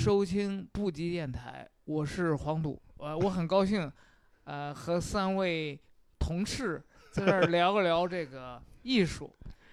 [0.00, 3.92] 收听布吉电台，我是黄赌，呃，我很高兴，
[4.44, 5.78] 呃，和三位
[6.18, 9.30] 同事在这儿聊一聊这个艺术。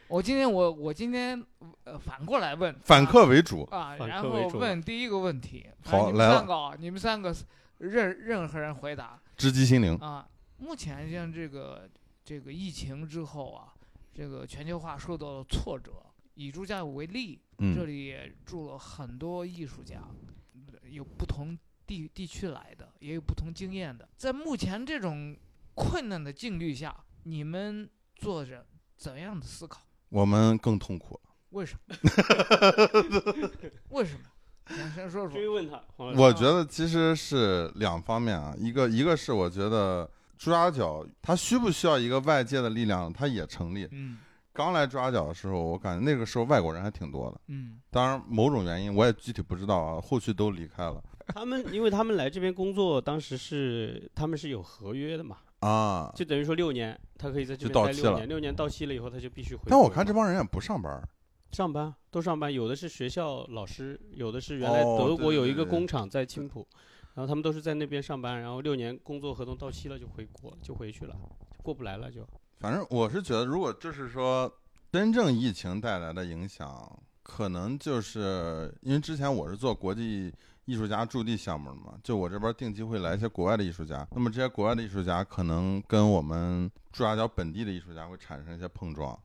[0.10, 1.42] 我今天我我今天
[1.86, 7.34] 呃反过来问，反客为主，啊，然后问第一个问题，啊好你们来三个啊，你们三个
[7.78, 9.96] 任任何人回答直击心灵。
[9.96, 10.28] 啊。
[10.57, 11.89] 目前像这个
[12.25, 13.73] 这个疫情之后啊，
[14.14, 15.93] 这个全球化受到了挫折。
[16.37, 20.04] 以朱家为例，这嗯，里也住了很多艺术家，
[20.83, 24.07] 有不同地地区来的，也有不同经验的。
[24.15, 25.36] 在目前这种
[25.73, 28.64] 困难的境遇下，你们做着
[28.95, 29.81] 怎样的思考？
[30.09, 31.19] 我们更痛苦。
[31.50, 31.95] 为什么？
[33.89, 34.75] 为什么？
[34.75, 36.14] 想先说说。
[36.16, 43.88] 我觉得其实是两方面啊，一个一个是我觉得朱家角它需不需要一个外界的力量，它也成立。
[43.89, 44.19] 嗯
[44.58, 51.00] 刚来朱家角的时候，我感觉那个时候外国人还挺多的，嗯当然某种原因我也具体不知道啊，后续都离开了
[51.36, 56.12] 他们，因为他们来这边工作，当时是他们是有合约的嘛，啊。
[56.16, 59.62] 就等于说六年，他可以在这边待六年，六年到期了以后，他就必须回。
[59.68, 61.08] 但我看这帮人也不上班，
[61.52, 66.68] 上班都上班，有的是学校老师，有的是原来德国有一个工厂在青浦，
[67.14, 72.28] 然后他们都是在那边上班，然后六年工作合同到期了就回国，就回去了，就过不来了就。
[72.59, 74.52] 反正我是觉得，如果就是说
[74.91, 80.33] 真正疫情带来的影响，可能就是因为之前我是做国际
[80.66, 89.17] 艺术家驻地项目的嘛，就我这边定期会来一些国外的艺术家，那么这些国外的艺术家可能跟我们朱家角本地的艺术家会产生一些碰撞。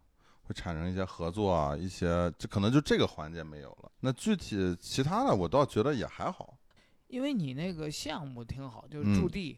[0.45, 3.89] 会产生一些合作啊，一些这可能就这个环节没有了。
[4.01, 6.59] 那具体其他的，我倒觉得也还好。
[7.07, 9.57] 因为你那个项目挺好，就是嗯驻地。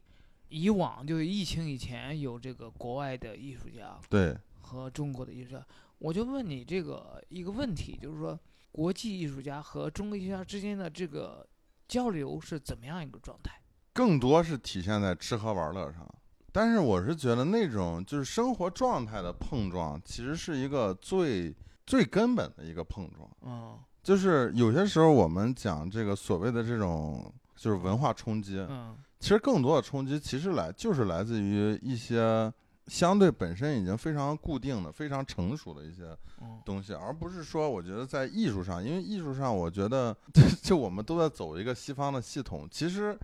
[0.49, 5.67] 以往就是疫情以前有这个国外的艺术家对，和中国的艺术家，
[5.99, 8.39] 我就问你这个一个问题，就是说
[8.73, 11.47] 国际艺术家和中国艺术家之间的这个
[11.89, 13.61] 交流是怎么样一个状态？
[13.93, 16.07] 更多是体现在吃喝玩乐上。
[16.53, 21.53] 但是我是觉得那种就是生活状态的碰撞，其实是一个最
[21.85, 23.29] 最根本的一个碰撞。
[23.43, 32.53] 嗯就是有些时候我们讲这个所谓的这种就是文化冲击，嗯其实更多的冲击其实来就是来自于一些
[32.89, 36.61] 相对本身已经非常固定的、非常成熟的一些嗯。
[36.63, 43.19] 东西，而不是说我觉得在艺术上，因为艺术上我觉得就就我们都在走一个西方的系统，其实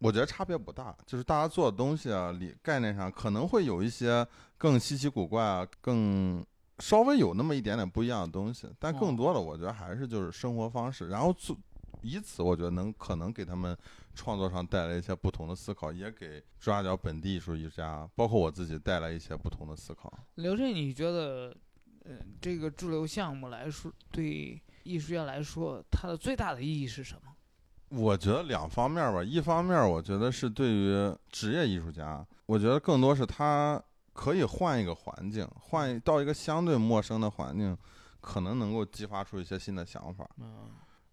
[0.00, 4.26] 我觉得差别不大，就是大家做的东西啊，理概念上可能会有一些
[4.58, 6.44] 更稀奇古怪啊，更
[6.80, 11.56] 稍微有那么一点点不一样的东西，但更多的我觉得还是就是生活方式，然后做
[12.02, 13.76] 以此我觉得能可能给他们
[14.14, 20.12] 创作上带来一些不同的思考，也给朱家角本地艺术家，包括我自己带来一些不同的思考。
[20.34, 21.56] 刘震，你觉得，
[22.04, 27.32] 呃，这个驻留项目来说，对艺术家来说，它的最大的意义是什么？
[27.90, 33.82] 我觉得两方面吧，一方面我觉得是对于职业艺术家，我觉得更多是他
[34.12, 37.76] 可以换一个环境，换到一个相对陌生的环境，
[38.20, 40.28] 可能能够激发出一些新的想法。
[40.38, 40.70] 嗯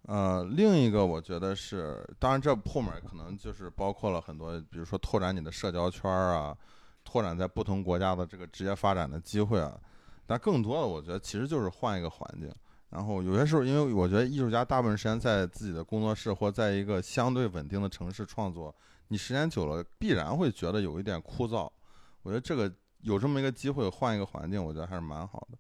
[0.08, 6.58] 呃，另一个我觉得是，当然这后面可能就是包括了很多，比如说拓展你的社交圈儿啊，
[7.04, 9.78] 拓展在不同国家的这个职业发展的机会啊。
[10.26, 12.50] 但更多的，我觉得其实就是换一个环境。
[12.90, 18.74] 然后有些时候，因为我觉得艺术家大部分时间在自己的工作室或在一个相对稳定的城市创作，
[19.10, 21.70] 你时间久了必然会觉得有一点枯燥。
[22.24, 25.58] 我觉得这个有这么一个机会换一个环境，我觉得还是蛮好的。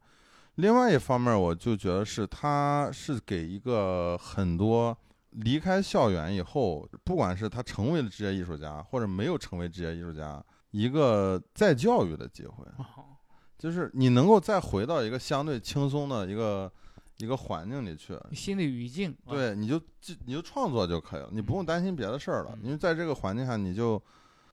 [0.57, 4.95] 另外一方面，我就觉得是他是给一个很多
[5.31, 12.65] 离开校园以后，不管是他成为了职业艺术家，或者没有成为职业艺术家，一个再教育的机会。
[12.77, 12.85] 哦
[13.57, 16.71] 就是你能够再回到一个相对轻松的一个
[17.17, 19.11] 一个环境里去，新的语境。
[19.25, 22.51] 啊，对，你就就你就创作就可以了，你不用担心别的事儿了。
[22.53, 23.99] 嗯因为在这个环境下，你就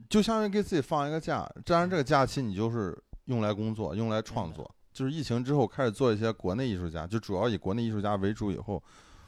[0.09, 4.75] 就相当于给自己放一个假，当然这个假期你就是用来工作，用来创作。
[4.95, 8.83] 就是疫情之后开始做一些国内艺术家，就主要以国内艺术家为主以后，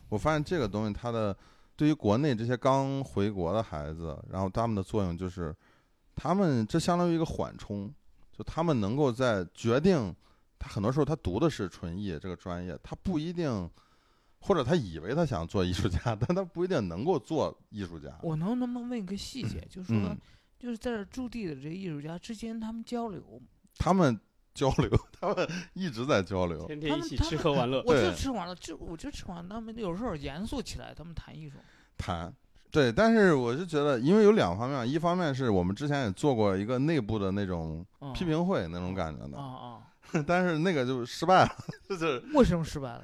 [0.08, 1.36] 我发现这个东西它的
[1.74, 5.54] 对于国内这些刚回国的孩子，然后他们的作用就是，
[6.14, 7.92] 他们这相当于一个缓冲，
[8.32, 10.14] 就他们能够在决定，
[10.58, 13.68] 他很多时候他读的是纯艺这个专业，他不一定，
[14.38, 18.16] 或者他以为他想做艺术家，但他不一定能够做艺术家。
[18.22, 20.18] 我能能不能问一个细节，就是说，嗯，
[20.58, 23.42] 就是在这驻地的这些艺术家之间，他们交流，
[23.76, 24.18] 他们
[24.56, 26.66] 交流，他们一直在交流。
[26.66, 27.82] 天天一起吃喝玩乐。
[27.86, 29.48] 我就吃完了，就我就吃完了。
[29.50, 31.58] 他们有时候严肃起来，他们谈艺术。
[31.98, 32.32] 谈。
[32.68, 41.56] 对，但是我是觉得，因为有两方面，一方面是我们之前也做过一个内部的那种嗯批评会那种感觉啊的，啊， 但是那个就失败了，
[41.88, 43.02] 就是为什么失败了？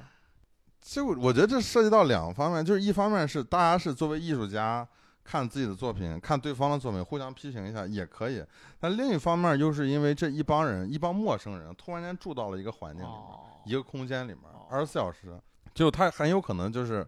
[0.81, 4.87] 就我觉得这涉及到两方面，就是一方面是大家是作为艺术家
[5.23, 8.43] 看自己的作品，看对方的作品，互相批评一下也可以。
[8.79, 15.39] 但另一方面，又是因为这一帮人，一帮陌生人突然间住到了一个环境里面，哦，一个空间里面哦，二十四小时，
[15.73, 17.07] 就他很有可能就是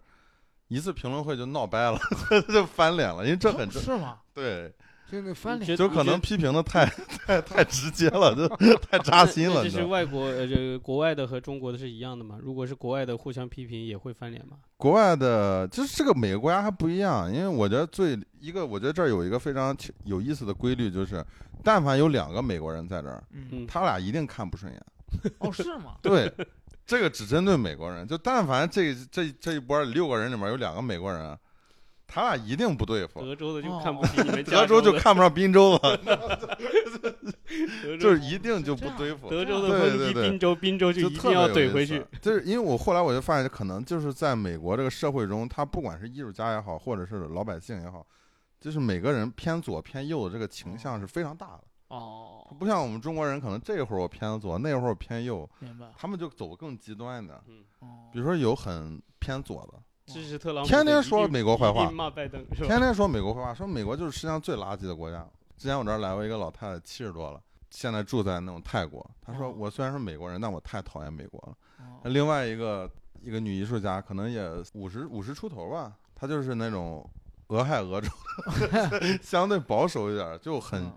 [0.70, 2.00] 一次评论会就闹掰了，
[2.48, 4.20] 就翻脸了，因为这很正是吗？
[4.34, 4.74] 对，
[5.12, 6.86] 就那翻脸就可能批评的太
[7.26, 8.48] 太太直接了，就
[8.78, 9.90] 太扎心了，那这是你知道吗。
[9.90, 12.38] 外国呃，这个国外的和中国的是一样的嘛？
[12.42, 14.58] 如果是国外的互相批评也会翻脸吗？
[14.78, 21.24] 国外的，就是这个每个国家还不一样，因为我觉得最一个，我觉得这儿有一个非常有意思的规律，就是
[21.64, 23.24] 但凡有两个美国人在这儿，
[23.68, 24.82] 他俩一定看不顺眼。
[25.40, 25.96] 哦，是吗？
[26.04, 26.32] 对，
[26.86, 31.38] 这个只针对美国人，就但凡这这这一波六个人里面有两个美国人，
[32.08, 33.22] 他俩一定不对付。
[33.22, 35.80] 德州的就哦看不起你们加德州就看不上滨州了，
[38.00, 39.30] 就是一定就不对付。
[39.30, 42.06] 德州的对抨击对对滨州，滨州就就一定要怼回去。
[42.22, 48.06] 就是因为我后来我就发现，可能就是在美国这个社会中，他不管是艺术家也好，或者是老百姓也好，
[48.60, 51.64] 就是每个人偏左偏右的这个倾向是非常大的。
[51.88, 55.86] 哦，不像我们中国人，可能这会儿我偏左，那会儿我偏右，明白。
[55.96, 57.42] 他们就走更极端的。
[57.48, 57.64] 嗯
[58.12, 62.68] 比如说有很偏左的，支持特朗普天天说美国坏话骂拜登是吧？
[62.68, 65.28] 天天说美国坏话，说美国就是世界上最垃圾的国家。
[65.58, 69.10] 之前我这儿来过一个老太太，七十多了，现在住在那种泰国。
[69.22, 72.10] 她说哦我虽然是美国人，但我太讨厌美国了。
[72.10, 72.90] 另外一个
[73.22, 77.10] 一个女艺术家，可能也五十五十出头吧，她就是那种
[77.48, 78.08] 俄亥俄州，
[79.24, 80.94] 相对保守一点，就很嗯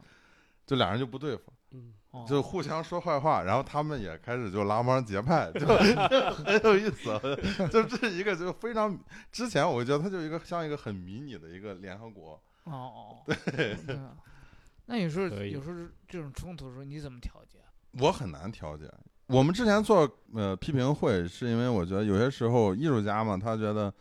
[0.66, 1.52] 就俩人就不对付，
[2.26, 5.60] 就互相说坏话，然后他们也开始就拉帮结派，就
[6.08, 7.20] 就很有意思。
[7.70, 8.98] 就这是一个就非常
[9.30, 12.40] 之前我觉得它就一个像一个很迷你的一个联合国。
[12.64, 13.72] 哦哦，对。
[13.94, 14.16] 啊
[14.86, 15.76] 那有时候有时候
[16.08, 17.58] 这种冲突的时候，你怎么调节？
[18.00, 18.90] 我很难调节。
[19.26, 23.92] 我们之前做呃批评会，是因为我觉得有些时候艺术家嘛，他觉得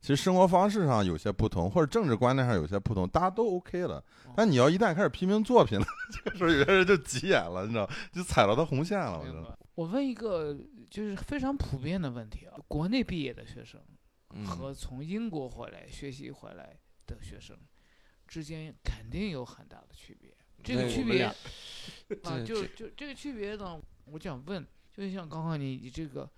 [0.00, 4.02] 其实生活方式上有些不同，或者政治观念上有些不同，大家都 OK 了。
[4.36, 9.18] 但你要一旦开始批评作品了，这个时候有些人就急眼了，你知道，就踩到他红线了。
[9.18, 9.58] 我觉得。
[9.74, 10.56] 我问一个
[10.90, 13.80] 就是非常普遍的问题啊，国内毕业的学生
[14.34, 17.56] 嗯和从英国回来学习回来的学生
[18.26, 20.30] 之间肯定有很大的区别。
[20.64, 21.34] 这个区别啊，
[22.44, 26.28] 就就这个区别呢，我想问，就像刚刚你你这个，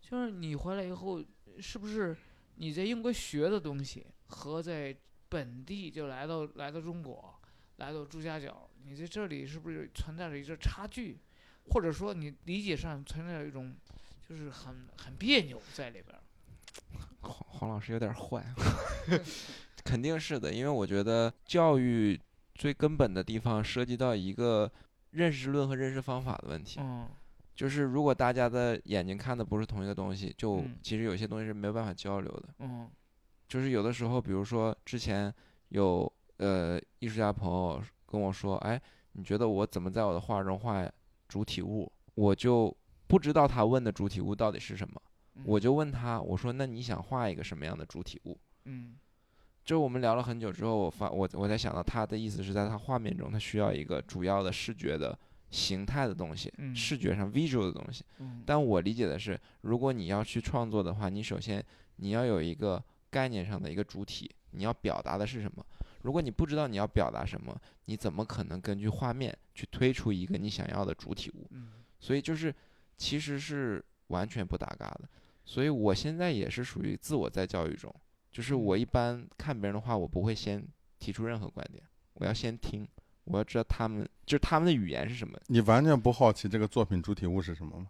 [0.00, 1.22] 就是你回来以后，
[1.58, 2.14] 是不是
[2.60, 4.94] 你在英国学的东西和在
[5.30, 7.34] 本地就来到来到中国，
[7.76, 11.18] 来到朱家角，你在这里是不是存在着一个差距，
[11.70, 13.74] 或者说你理解上存在着一种
[14.28, 16.20] 就是很很别扭在里边儿？
[17.26, 18.44] 黄黄老师有点坏，
[19.82, 22.20] 肯定是的，因为我觉得教育
[22.54, 24.70] 最根本的地方涉及到一个
[25.12, 26.78] 认识论和认识方法的问题。
[26.78, 27.08] 嗯
[27.54, 32.48] 就是如果大家的眼睛看的不是同一个东西，就嗯其实有些东西是没有办法交流的。
[32.60, 32.88] 嗯
[33.48, 35.32] 就是有的时候，比如说之前
[35.70, 38.80] 有呃艺术家朋友跟我说，哎，
[39.12, 40.88] 你觉得我怎么在我的画中画
[41.28, 41.90] 主体物？
[42.14, 42.74] 我就
[43.06, 45.02] 不知道他问的主体物到底是什么，
[45.34, 48.38] 嗯我就问他，我说那你想画一个什么样的主体物？
[48.66, 48.96] 嗯
[49.64, 55.16] 就我们聊了很久之后，我发我我才想到他的意思是在他画面中，他需要一个主要的视觉的
[55.50, 58.04] 形态的东西，嗯视觉上 visual 的东西。
[58.18, 61.64] 嗯但我理解的是，如果你要去创作的话，你首先
[61.96, 65.64] 你要有一个概念上的一个主体，你要表达的是什么？
[66.02, 71.46] 如果你不知道你要表达什么，你怎么可能根据画面去推出一个你想要的主体物？
[71.50, 72.54] 嗯所以就是
[72.96, 75.08] 其实是完全不搭嘎的。
[75.44, 77.92] 所以我现在也是属于自我在教育中，
[78.30, 80.64] 就是我一般看别人的话，我不会先
[80.98, 81.82] 提出任何观点，
[82.14, 82.86] 我要先听，
[83.30, 85.38] 我要知道他们就是他们的语言是什么。
[85.46, 87.86] 你完全不好奇这个作品主体物是什么吗？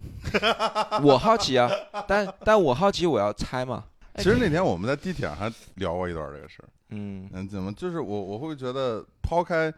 [1.04, 1.70] 我好奇啊，
[2.08, 3.84] 但但我好奇，我要猜嘛。
[4.16, 6.68] 其实那天我们在地铁上还聊过一段这个事儿。
[6.90, 9.72] 嗯嗯，怎么就是我我会觉得抛开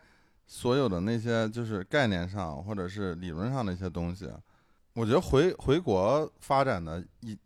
[0.46, 4.30] 所有的那些就是概念上或者是理论上的一些东西，
[4.94, 7.36] 我觉得回回国发展的艺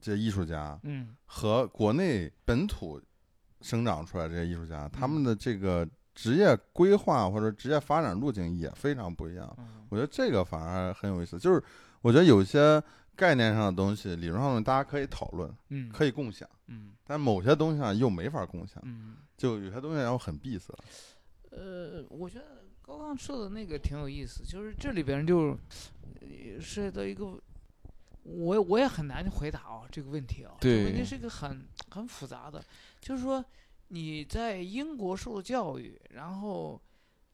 [0.00, 3.00] 这些艺术家嗯和国内本土
[3.60, 9.54] 生长出来这些艺术家，他嗯们的这个职业规划或者职业发展路径也非常不一样。
[9.58, 11.62] 嗯我觉得这个反而很有意思，就是
[12.00, 12.82] 我觉得有些
[13.14, 19.16] 概念上的东西、理论上的大家可以讨论，嗯可以共享，嗯但某些东西上又没法共享，嗯。
[19.36, 20.72] 就有些东西然后很闭塞。
[21.50, 25.58] 呃，我觉得刚刚说的那个挺有意思，就是这里边就
[26.20, 27.26] 呃涉及到一个，
[28.22, 30.54] 我我也很难回答啊这个问题啊。
[30.60, 32.62] 这个问题是一个很很复杂的，
[33.00, 33.44] 就是说
[33.92, 36.80] 你在英国受的教育，然后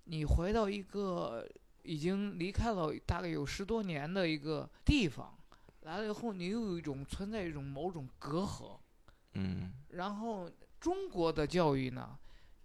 [0.03, 1.49] 你回到一个
[1.85, 5.39] 已经离开了大概有十多年的一个地方，
[5.83, 8.77] 来了以后，你又有一种存在一种某种隔阂。
[9.35, 10.51] 嗯然后
[10.81, 12.19] 中国的教育呢，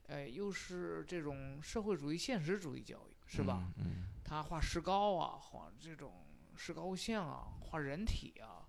[0.07, 3.71] 呃，又是这种社会主义现实主义教育，是吧？？
[3.77, 8.65] 嗯他画石膏啊，画这种石膏像啊，画人体啊，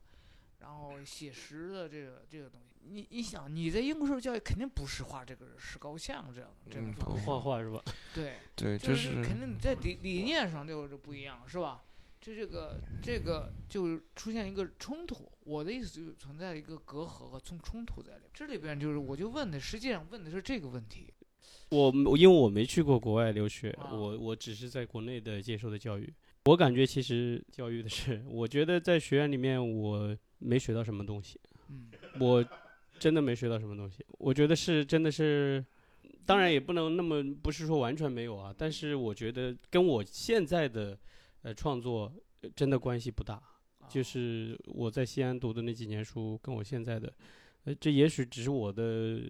[0.59, 2.74] 然后写实的这个这个东西。
[2.91, 7.83] 你你想，你在英国受教育肯定不是画这个石膏像这样这样画画是吧？
[8.15, 11.83] 对， 对，就就是肯定你在理理念上就是不一样，是吧？
[12.21, 15.31] 这这个这个就出现一个冲突。
[15.45, 18.31] 我的意思就是存在一个隔阂和冲冲突在里面。
[18.33, 21.13] 这里边就是我就问的，实际上问的是这个问题。
[21.69, 26.13] 我我因为我没去过国外留学，啊我我只是在国内的接受的教育。
[26.47, 31.39] 我感觉其实教育的是，我觉得在学院里面我没学到什么东西，
[31.69, 32.43] 嗯我
[33.05, 34.03] 真的没学到什么东西。
[34.13, 35.63] 我觉得是真的是，
[36.25, 40.99] 当然也不能那么不是说完全没有啊，但是我觉得跟我现在的
[41.43, 43.43] 呃创作呃真的关系不大。
[43.91, 47.13] 就啊是我在西安读的那几年书，跟我现在的，
[47.65, 49.21] 呃，这也许只是我的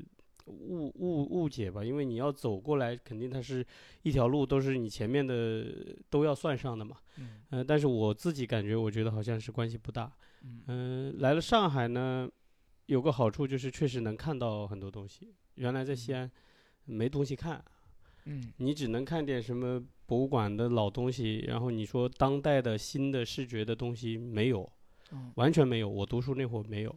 [0.46, 3.66] 误误误解吧，因为你要走过来，肯定它是
[4.02, 5.66] 一条路，都是你前面的
[6.08, 6.96] 都要算上的嘛。
[7.18, 10.12] 嗯呃，但是我自己感觉，我觉得好像是关系不大。
[10.44, 12.30] 嗯嗯、来了上海呢，
[12.86, 15.34] 有个好处就是确实能看到很多东西。
[15.54, 16.30] 原来在西安
[16.84, 17.64] 没东西看，
[18.24, 24.70] 嗯你只能看点什么博物馆的老东西，然后你说当代的新的视觉的东西没有。
[25.12, 26.96] 嗯完全没有，我读书那会儿没有。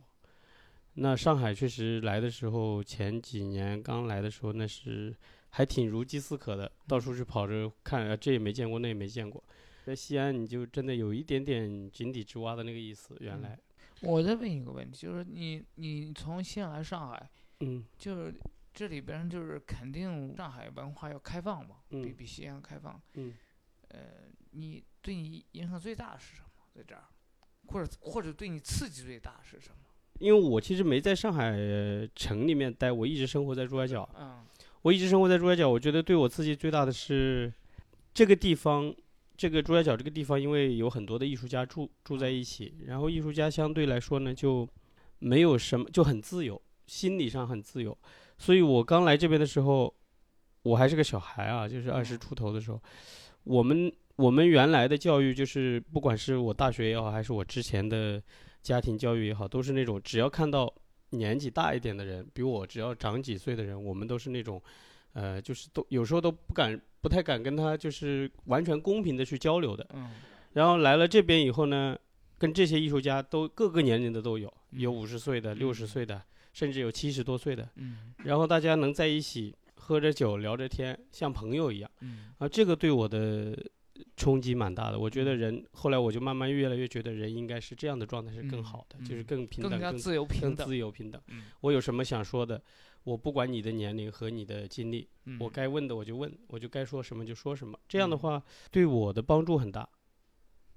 [0.93, 5.15] 那上海确实来的时候，前几年刚来的时候，那是
[5.49, 9.43] 还挺如饥似渴的，到处去跑着看，啊这也没见过，那也没见过。
[9.85, 13.15] 在西安，你就真的有一点点井底之蛙的那个意思。
[13.19, 13.59] 原来，
[14.01, 17.29] 我再问一个问题，就是你你从西安来上海，
[17.61, 18.33] 嗯就是
[18.73, 23.01] 这里边就是肯定上海文化要开放嘛，比嗯比比西安开放。
[23.13, 23.33] 嗯，
[23.89, 23.99] 呃，
[24.51, 26.47] 你对你影响最大的是什么？
[26.75, 27.03] 在这儿，
[27.67, 29.77] 或者或者对你刺激最大的是什么？
[30.19, 34.07] 因为我其实没在上海呃城里面待，我一直生活在珠海角。
[34.17, 34.45] 嗯
[34.83, 37.51] 我一直生活在珠海角，我觉得对我刺激最大的是
[38.13, 38.95] 这个地方，
[39.37, 44.67] 这个朱家角这个地方，因为有很多的艺术家住住在一起，然后艺术家相对来说呢，就
[45.19, 47.95] 没有什么就很自由，心理上很自由。
[48.39, 49.93] 所以我刚来这边的时候，
[50.63, 52.81] 我还是个小孩啊，就是二十嗯出头的时候，
[53.43, 58.21] 我们我们原来的教育就是，不管是我大学也好，还是我之前的
[58.63, 60.73] 家庭教育也好，都是那种只要看到
[61.11, 64.61] 年纪大一点的人，比我只要长几岁的人，我们都是那种，
[65.13, 69.87] 呃，就是都有时候都不敢、不太敢跟他就是完全公平的去交流的。
[69.93, 70.11] 嗯
[70.53, 71.95] 然后来了这边以后呢，
[72.37, 76.21] 跟这些艺术家都各个年龄的都有，有嗯五十岁的、六十岁的，
[76.51, 77.69] 甚至有七十多岁的。
[77.75, 81.89] 嗯然后大家能在一起喝着酒、聊着天，像朋友一样。
[82.01, 83.57] 嗯啊，这个对我的
[84.15, 84.99] 冲击蛮大的。
[84.99, 90.67] 我觉得人后来我就慢慢越来越觉得人应该是这样的状态是更嗯好的，就是嗯更平等、更加自由平更等。
[90.67, 91.21] 自由平等。
[91.27, 92.59] 嗯我有什么想说的，
[93.07, 97.79] 我不管你的年龄和你的经历，嗯我该问的我就问，我就该说什么就说什么。
[97.87, 99.87] 这样的嗯话对我的帮助很大，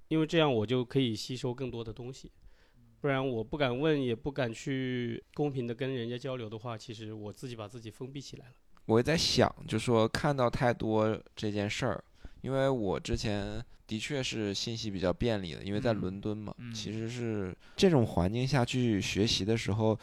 [0.07, 2.31] 因为这样我就可以吸收更多的东西。
[3.01, 8.55] 不然我不敢问，也不敢去公平的跟人家交流的话，其实我自己把自己封闭起来了。
[8.85, 12.05] 我也在想，就说看到太多这件事儿，
[12.43, 19.99] 因为我之前的确是信息比较便利的，因为在嗯伦敦嘛，嗯其实是这种环境下去学习的时候，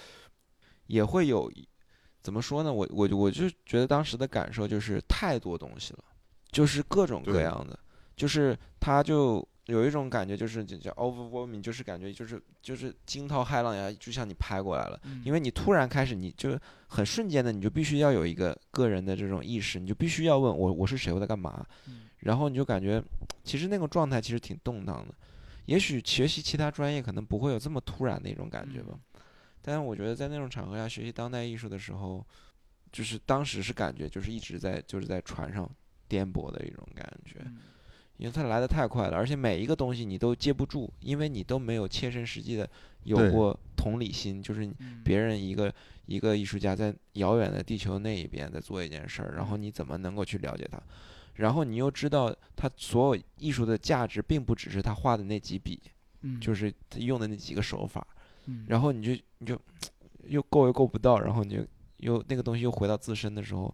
[0.87, 1.49] 也会有
[2.27, 2.73] 怎么说呢？
[2.73, 6.03] 我我我就觉得当时的感受就是太多东西了，
[6.51, 7.79] 就是各种各样的，
[8.17, 14.99] 就是他就有一种感觉，就是就叫 overwhelming，就是感觉就是就是惊涛骇浪呀，就像你拍过来了。
[15.05, 23.01] 嗯因为你突然开始，你就很瞬间的，你就必须要有一个个人的这种意识，你就必须要问我我是谁，我在干嘛，嗯然后你就感觉
[23.45, 25.15] 其实那个状态其实挺动荡的。
[25.67, 28.97] 也许学习其他专业可能不会有这么突然的一种感觉吧，
[29.67, 32.25] 但是我觉得在那种场合下学习当代艺术的时候，
[32.89, 35.69] 就是当时是感觉就是一直在就是在船上
[36.07, 37.57] 颠簸的一种感觉，嗯
[38.15, 42.67] 因为它来的太快了，而且每一个东西你都接不住，因为你都没有切身实际的
[43.03, 45.71] 有过同理心，就是别人一个
[46.05, 50.81] 一个艺术家在遥远的地球那一边在做一件事儿，然后嗯你怎么能够去了解他？
[51.35, 55.77] 然后你又知道他所有艺术的价值，并不只是他画的那几笔，
[56.21, 58.07] 嗯就是他用的那几个手法，
[58.47, 59.59] 嗯然后你就你就
[60.23, 61.65] 又够又够不到，然后你就
[61.97, 63.73] 又那个东西又回到自身的时候，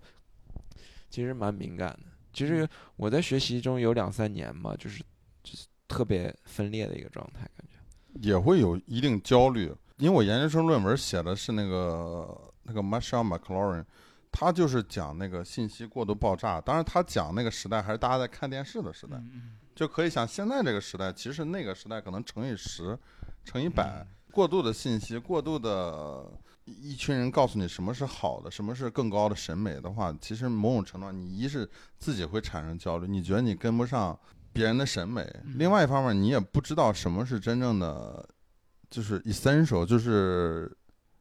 [1.09, 2.11] 其实蛮敏感的。
[2.33, 4.99] 其实我在学习中有两三年嘛，就是
[5.43, 7.73] 就是特别分裂的一个状态，感觉。
[8.21, 13.83] 也会有一定焦虑，因为我研究生论文写的是那个那个 Marshall McLaurin，
[14.31, 16.61] 他就是讲那个信息过度爆炸。
[16.61, 22.97] 当然，他讲那个时代还是大家在看电视的时代，嗯就可以想现在这个时代，其实那个时代可能乘以十，
[23.43, 26.25] 乘以百，过度的信息，过度的
[26.65, 34.19] 一群人告诉你什么是好的，什么是更高的审美的话，其实某种程度上，你一是自己会产生焦虑，你觉得你跟不上
[34.51, 35.23] 别人的审美；
[35.55, 38.27] 另外一方面，你也不知道什么是真正的，
[38.89, 40.75] 就是 essential，就是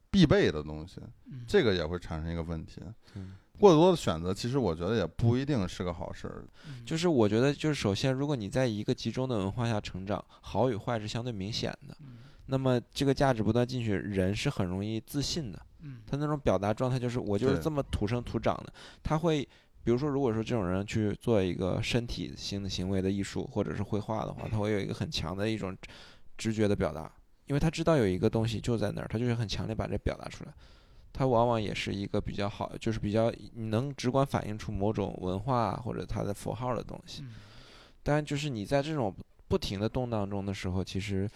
[0.09, 0.99] 必备的东西，
[1.31, 2.81] 嗯这个也会产生一个问题。
[3.13, 6.43] 嗯过多的选择，其实我觉得也不一定是个好事儿。
[6.67, 11.95] 嗯就是我觉得，就是首先，如果你在一个集中的文化下成长，好与坏是相对明显的。
[12.01, 15.61] 嗯那么这个价值不断进去，人是很容易自信的。
[15.81, 18.73] 嗯他那种表达状态就是我就是这么土生土长的。
[19.01, 19.43] 他会，
[19.83, 25.75] 比如说，如果说这种人去做一个身体性的行为的艺术或者是绘画的话，他会有一个很强的一种
[26.37, 27.11] 直觉的表达，
[27.47, 30.53] 因为他知道有一个东西就在那儿，他就是很强烈把这表达出来。
[31.11, 37.21] 他往往也是一个比较好，就是比较你能直观反映出某种文化或者它的符号的东西。
[37.23, 37.33] 嗯
[38.01, 39.15] 当然，就是你在这种
[39.47, 41.29] 不停的动荡中的时候，其实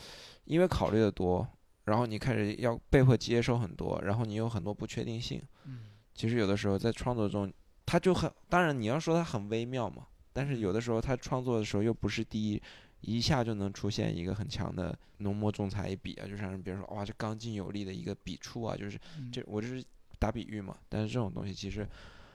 [0.48, 1.48] 因为考虑的多，
[1.86, 5.42] 然后你开始要被迫接受很多，然后你有很多不确定性。
[5.66, 5.82] 嗯
[6.16, 7.54] 其实有的时候在创作中，
[7.86, 12.62] 他就很当然你要说他很微妙嘛，但是有的时候他创作的时候又不是第一
[13.02, 19.84] 一下就能出现一个很强的浓墨重彩一笔啊，就让别人说哇这刚劲有力的一个笔触啊，就是嗯这我这是
[20.18, 21.88] 打比喻嘛，但是这种东西其实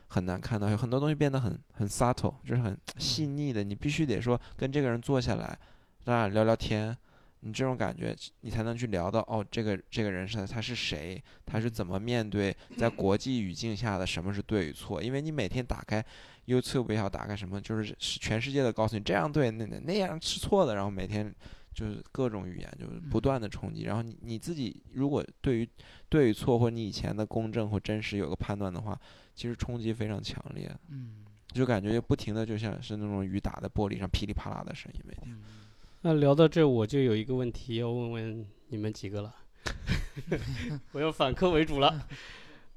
[0.06, 5.58] 很难看到，有很多东西变得很很 subtle，就是很细腻的，你必须得说跟这个人坐下来，
[6.04, 6.96] 咱俩聊聊天，
[7.42, 16.04] 你这种感觉你才能去聊到哦，这个这个人是他是谁，他是怎么面对在国际语境下的什么是对与错，因为你每天打开
[16.46, 21.34] YouTube 也好，打开什么就是是全世界的告诉你这样对，那那那样是错的，然后每天。
[21.74, 23.84] 就是各种语言，就是不断的冲击。
[23.84, 25.66] 然后你你自己如果对于
[26.10, 29.00] 对与错或你以前的公正或真实有个判断的话，
[29.34, 35.32] 其实冲击非常强烈，嗯就感觉不停的就像是那种雨打在玻璃上噼里啪啦的声音，每天。
[35.32, 35.42] 嗯
[36.02, 39.34] 那聊到这，我就有一个问题要问问你们几个了，
[40.92, 42.06] 我要反客为主了。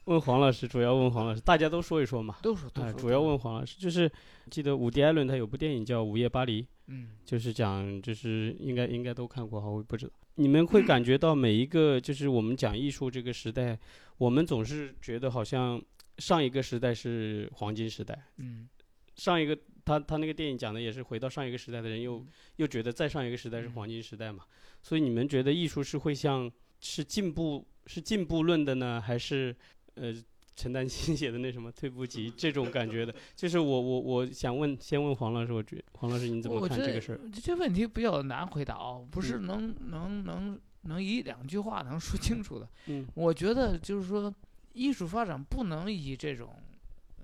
[0.06, 2.36] 问黄老师，主要问黄老师，大家都说一说嘛。
[2.36, 4.10] 啊、都说都说主要问黄老师，就是
[4.52, 10.14] 记得伍迪·艾伦他有部电影叫《午夜巴黎》，嗯就是讲，就是应该应该都看过哈，我也不知道。
[10.36, 13.80] 你们会感觉到每一个，就是我们讲艺术这个时代，
[14.20, 15.82] 我们总是觉得好像
[16.20, 18.70] 上一个时代是黄金时代，嗯
[19.16, 24.44] 上一个他他那个电影讲的也是回到上一个时代的人又嗯又觉得再上一个时代是嗯黄金时代嘛，
[24.82, 29.56] 所以你们觉得艺术是会像是进步是进步论的呢，还是
[29.94, 30.14] 呃
[30.56, 33.14] 陈丹青 写的那什么退步级这种感觉的？
[33.36, 37.20] 就是我我我想问，先问黄老师，我觉黄老师你怎么看这个事儿？
[37.44, 42.68] 这问题比较难回答哦，不是嗯能能能能一两句话能说清楚的。
[42.88, 44.34] 嗯我觉得就是说，
[44.74, 46.65] 艺术发展不能以这种呃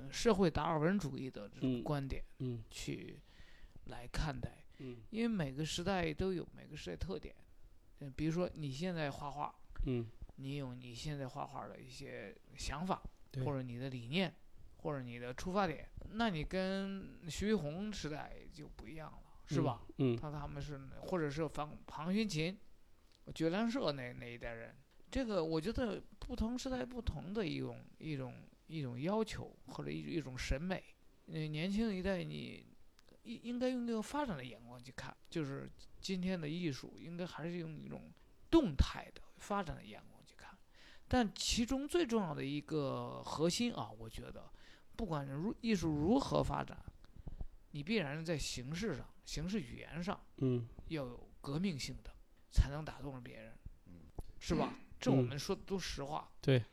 [0.09, 3.19] 社会达尔文主义的这种嗯观点嗯去
[3.85, 7.35] 来看待，嗯因为每个时代都有每个时代特点。
[7.99, 9.53] 嗯，比如说你现在画画，
[9.85, 14.33] 嗯你有你现在画画的一些想法，对或者你的理念，
[14.77, 19.81] 或者你的出发点，那你跟徐悲鸿时代就不一样了，是吧？？
[19.97, 22.57] 嗯他他们是，或者是庞庞勋琴、
[23.35, 24.75] 觉良社那那一代人，
[25.11, 28.33] 这个我觉得不同时代不同的一种一种
[28.71, 30.83] 一种要求或者一一种审美。
[31.27, 32.65] 嗯，年轻一代你
[33.23, 38.11] 应应该用这个发展的眼光去看，就是今天的艺术应该还是用一种
[38.49, 40.57] 动态的发展的眼光去看。
[41.07, 44.49] 但其中最重要的一个核心啊，我觉得，
[44.95, 46.77] 不管如艺术如何发展，
[47.71, 52.11] 你必然是在形式上、形式语言上嗯要有革命性的，
[52.51, 53.57] 才能打动别人，
[54.39, 54.73] 是吧？
[54.99, 56.29] 这我嗯们说的都实话。
[56.41, 56.63] 对，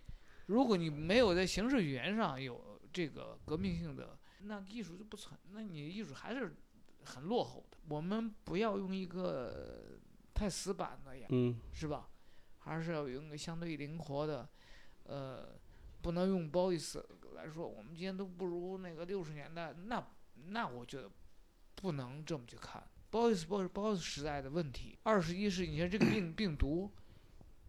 [0.49, 6.57] 如果你没有在形式语言上有这个革命性的，那艺术就不存，那你艺术还是
[7.05, 7.79] 很落后的。
[7.89, 9.99] 我们不要用一个
[10.35, 12.09] 太死板的呀，嗯是吧？
[12.59, 14.49] 还是要用一个相对灵活的，
[15.05, 15.59] 呃，
[16.03, 17.03] 不能用 boys
[17.35, 20.07] 来说，我们今天都不如那个六十年代，那
[20.49, 21.11] 那我觉得
[21.75, 22.83] 不能这么去看。
[23.11, 26.91] boys boys boys 时代的问题，二十一世纪你看这个病病毒，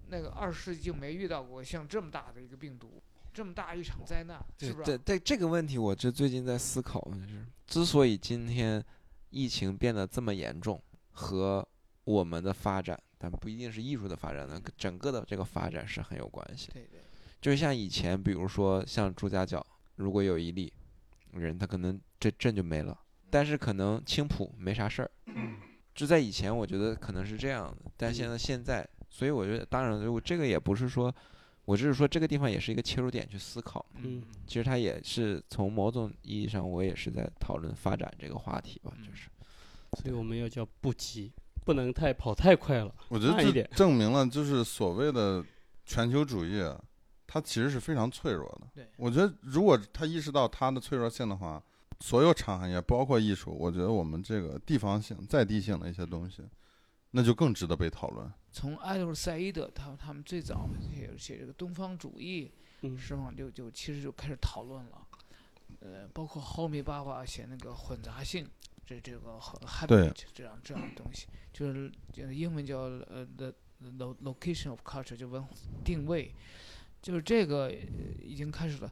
[0.10, 3.02] 那个二十世纪就没遇到过像这么大的一个病毒，
[3.34, 4.86] 这么大一场灾难，是不是？
[4.86, 8.84] 对对，这个问题我这最近在思考，就是之所以今天
[9.30, 11.68] 疫情变得这么严重，和
[12.04, 16.70] 我们的发展，但不一定是艺术的发展呢，整个的这个发展是很有关系。
[16.74, 17.02] 对对，
[17.40, 20.74] 就像以前，比如说像朱家角，如果有一例
[21.34, 22.98] 人，他可能这镇就没了，
[23.30, 25.12] 但是可能青浦没啥事儿。
[25.94, 31.14] 就在以前，我觉得可能是这样的，但现在现在，所以我觉得，当然，如果这个也不是说，
[31.66, 33.86] 我只是说这个地方也是一个切入点去思考。
[33.96, 39.30] 嗯其实它也是从某种意义上，我也是在讨论发展这个话题吧，嗯就是，
[40.02, 41.32] 所以我们要叫不急，
[41.66, 42.94] 不能太跑太快了。
[43.10, 45.44] 我觉得这一点证明了，就是所谓的
[45.86, 46.82] 全球主义啊，
[47.28, 48.68] 它其实是非常脆弱的。
[48.74, 51.62] 对我觉得如果他意识到它的脆弱性的话，
[52.00, 56.44] 所有产行业，包括艺术，我觉得我们这个地方性、在地性的一些东西，
[57.12, 58.32] 那就更值得被讨论。
[58.52, 65.08] 从艾德尔赛伊德他他们最早写写这个东方主义，嗯，实际上就就其实就开始讨论了，
[65.82, 68.48] 呃，包括后米巴瓦写那个混杂性，
[68.86, 73.54] 这这个和 habit 这样这样的东西，就是就是英文叫呃 the
[73.98, 75.46] the location of culture 就文
[75.86, 76.34] 定位，
[77.02, 78.92] 就是这个呃已经开始了，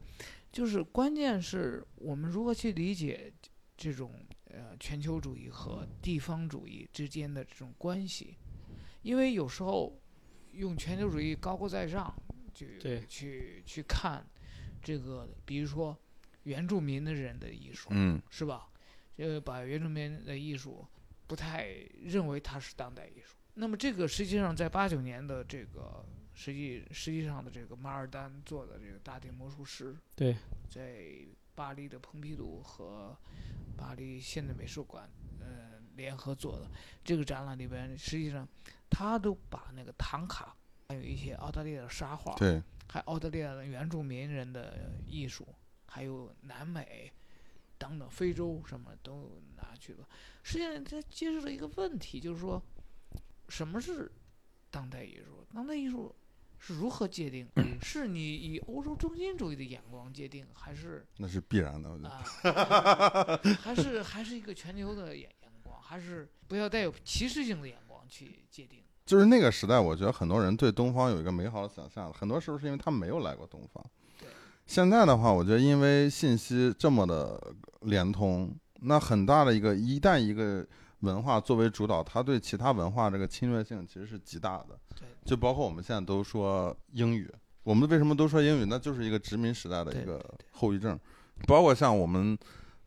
[0.52, 3.34] 就是关键是我们如何去理解
[3.76, 4.14] 这种
[4.46, 8.38] 呃全球主义和地方主义之间的这种关系，
[9.08, 9.98] 因为有时候
[10.52, 12.14] 用全球主义高高在上
[12.54, 14.22] 去对去去看
[14.84, 15.98] 这个，比如说
[16.44, 18.68] 原住民的人的艺术，嗯，是吧？
[19.16, 20.86] 呃，把原住民的艺术
[21.26, 21.70] 不太
[22.04, 23.38] 认为它是当代艺术。
[23.54, 30.36] 那么这个实际上在八九年的这个实际实际上的这个马尔丹做的这个大地魔术师，对，
[30.70, 33.18] 在巴黎的蓬皮杜和
[33.78, 36.70] 巴黎现代美术馆呃联合做的
[37.04, 38.48] 这个展览里边，实际上
[38.90, 40.56] 他都把那个唐卡
[40.88, 45.46] 还有一些澳大利亚的沙画，对，还澳大利亚的原住民人的艺术，
[45.88, 47.12] 还有南美
[47.78, 50.08] 等等非洲什么都拿去了。
[50.44, 52.62] 实际上，他揭示了一个问题，就是说，
[53.50, 54.10] 什么是
[54.72, 55.46] 当代艺术？
[55.54, 56.16] 当代艺术
[56.58, 57.48] 是如何界定？
[57.84, 61.90] 是你以欧洲中心主义的眼光界定，还是那是必然的。
[63.62, 65.37] 还是还是一个全球的眼眼光？
[65.88, 68.80] 还是不要带有歧视性的眼光去界定？
[69.06, 73.82] 就是那个时代，我觉得很多人对东方有一个美好的想象，很多时候是因为他没有来过东方
[74.20, 74.28] 对。
[74.66, 77.42] 现在的话，我觉得因为信息这么的
[77.84, 80.68] 连通，那很大的一个，一旦一个
[81.00, 84.78] 文化作为主导，它对其他文化这个侵略性其实是极大的。
[84.94, 88.66] 对，就包括我们现在都说英语，我们为什么都说英语？
[88.66, 90.22] 那就是一个殖民时代的一个
[90.52, 91.00] 后遗症。
[91.46, 92.38] 包括像我们，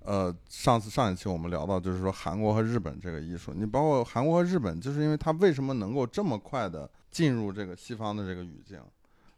[0.03, 8.81] 呃，上次上一期我们聊到，就是说韩国和日本这个艺术，你包括韩国和日本，就是因为它为什么能够这么快的进入这个西方的这个语境，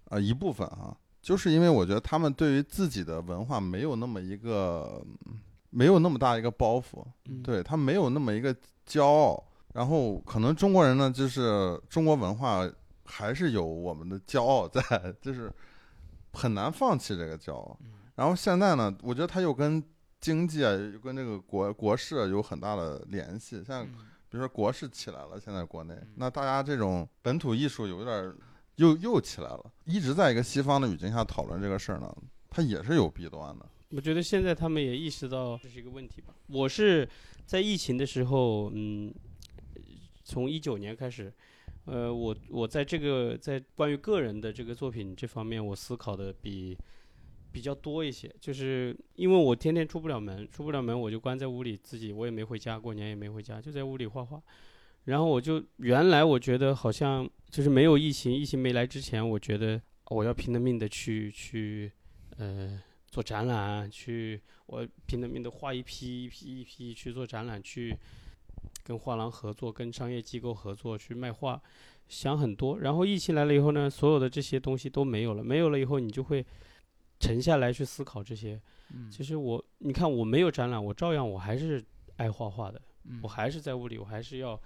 [0.08, 8.54] 啊、一部分啊、就是因为我觉得他们对于自己的文化没有那么一个，嗯没有那么大一个包袱，嗯，对他没有那么一个
[8.86, 12.70] 骄傲，然后可能中国人呢，就是中国文化
[13.04, 14.80] 还是有我们的骄傲在，
[15.20, 15.50] 就是
[16.34, 17.76] 很难放弃这个骄傲。
[17.80, 17.92] 嗯。
[18.16, 19.82] 然后现在呢，我觉得他又跟
[20.22, 23.62] 经济啊，又跟这个国国事啊有很大的联系。
[23.62, 23.94] 像嗯
[24.30, 28.34] 比如说国事起来了，现在国内嗯，那大家这种本土艺术有点儿
[28.76, 32.10] 又又起来了，一直在一个西方的语境下讨论这个事儿呢，
[32.48, 33.66] 它也是有弊端的。
[33.90, 36.34] 我觉得现在他们也意识到这是一个问题吧。
[36.46, 37.06] 我是
[37.44, 39.12] 在疫情的时候，嗯，
[40.24, 41.30] 从一九年开始，
[41.84, 46.74] 呃，我我在这个在关于个人的这个作品这方面，我思考的比
[47.52, 54.42] 比较多一些，就是因为我天天出不了门，出不了门我就关在屋里，自己我也没回家，过年也没回家，就在屋里画画。
[55.04, 61.90] 然后我就原来我觉得好像就是没有疫情，疫情没来之前，我觉得我要拼了命的去去
[62.38, 67.96] 呃做展览，去我拼了命的画一批一批一批去做展览，去
[68.84, 71.60] 跟画廊合作，跟商业机构合作去卖画，
[72.08, 72.78] 想很多。
[72.78, 76.46] 然后疫情来了以后呢，所有的这些东西都没有了，没有了以后你就会
[77.22, 78.60] 沉下来去思考这些。
[78.94, 81.82] 嗯其实我你看我没有展览，我照样我还是
[82.16, 82.82] 爱画画的。
[83.04, 84.60] 嗯我还是在屋里，我还是要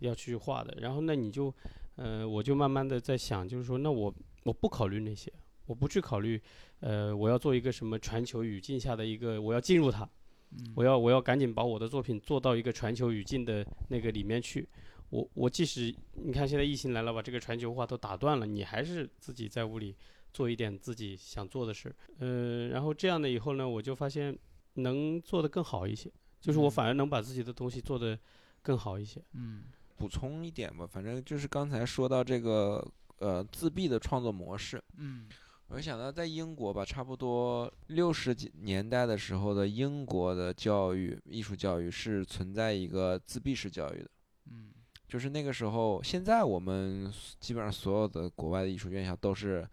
[0.00, 0.74] 要去画的。
[0.80, 1.52] 然后那你就，
[1.96, 5.32] 呃，我就慢慢的在想，就是说，那我我不考虑那些，
[5.66, 6.40] 我不去考虑，
[6.80, 10.08] 呃，我要做一个什么全球语境下的一个，我要进入它，
[10.52, 14.68] 嗯我要我要赶紧把我的作品做到一个全球语境的那个里面去。
[15.10, 19.94] 我我即使你看现在疫情来了，把这个全球化都打断了，你还是自己在屋里
[20.32, 21.94] 做一点自己想做的事。
[22.18, 24.36] 呃，然后这样的以后呢，我就发现
[24.74, 28.18] 能做得更好一些，就是我嗯反而能把自己的东西做得
[28.62, 29.22] 更好一些。
[29.34, 29.64] 嗯
[29.96, 32.84] 补充一点吧，反正就是刚才说到这个
[33.18, 35.28] 呃自闭的创作模式，嗯
[35.68, 44.10] 我就想到在英国吧，差不多六十几年代的时候的英国的教育艺术教育是存在一个自闭式教育的，
[44.50, 44.72] 嗯
[45.06, 49.68] 就是那个时候，现在我们基本上所有的国外的艺术院校都是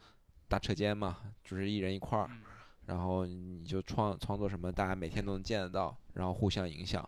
[0.50, 2.42] 大车间嘛，就是一人一块儿，嗯
[2.88, 7.08] 然后你就创创作什么，大家每天都能见得到，然后互相影响，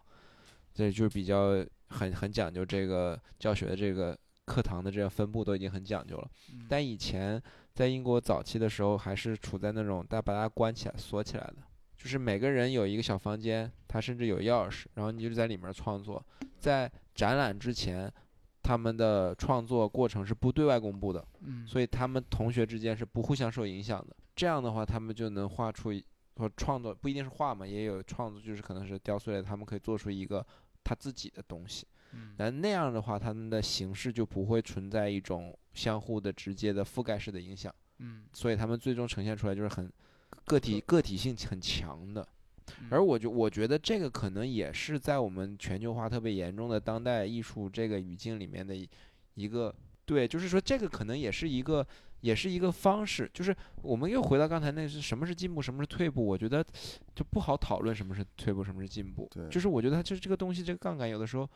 [0.76, 6.30] 这就比较很很讲究这个教学的这个课堂的这个分布都已经很讲究了。
[6.54, 7.42] 嗯但以前
[7.74, 11.56] 在英国早期的时候，还是处在那种大家把大家关起来、锁起来的，
[11.98, 16.24] 就是每个人有一个小房间，他甚至有钥匙，然后你就在里面创作。
[16.60, 18.12] 在展览之前，
[18.72, 24.16] 他们的创作过程是不对外公布的，嗯，所以他们同学之间是不互相受影响的。
[24.34, 26.02] 这样的话，他们就能画出一
[26.38, 30.46] 或创作，不一定是画嘛，也有创作，就是可能是雕塑类，他们可以做出一个
[30.86, 31.86] 他自己的东西。
[32.14, 39.92] 嗯但那样的话，他们的形式就不会存在一种相互的直接的覆盖式的影响，嗯，所以他们最终呈现出来就是很
[40.46, 42.26] 个体个体性很强的。
[42.80, 42.88] 嗯。
[42.92, 48.88] 而我觉我觉得这个可能也是在我们全球化特别严重的当代艺术这个语境里面的一
[49.36, 49.74] 一个
[50.06, 51.86] 对，就是说这个可能也是一个
[52.22, 56.64] 也是一个方式，就是我们又回到刚才那是什么是进步，什么是退步，我觉得
[57.16, 61.50] 就不好讨论什么是退步，什么是进步对，就是我觉得它就是这个东西这个杠杆有的时候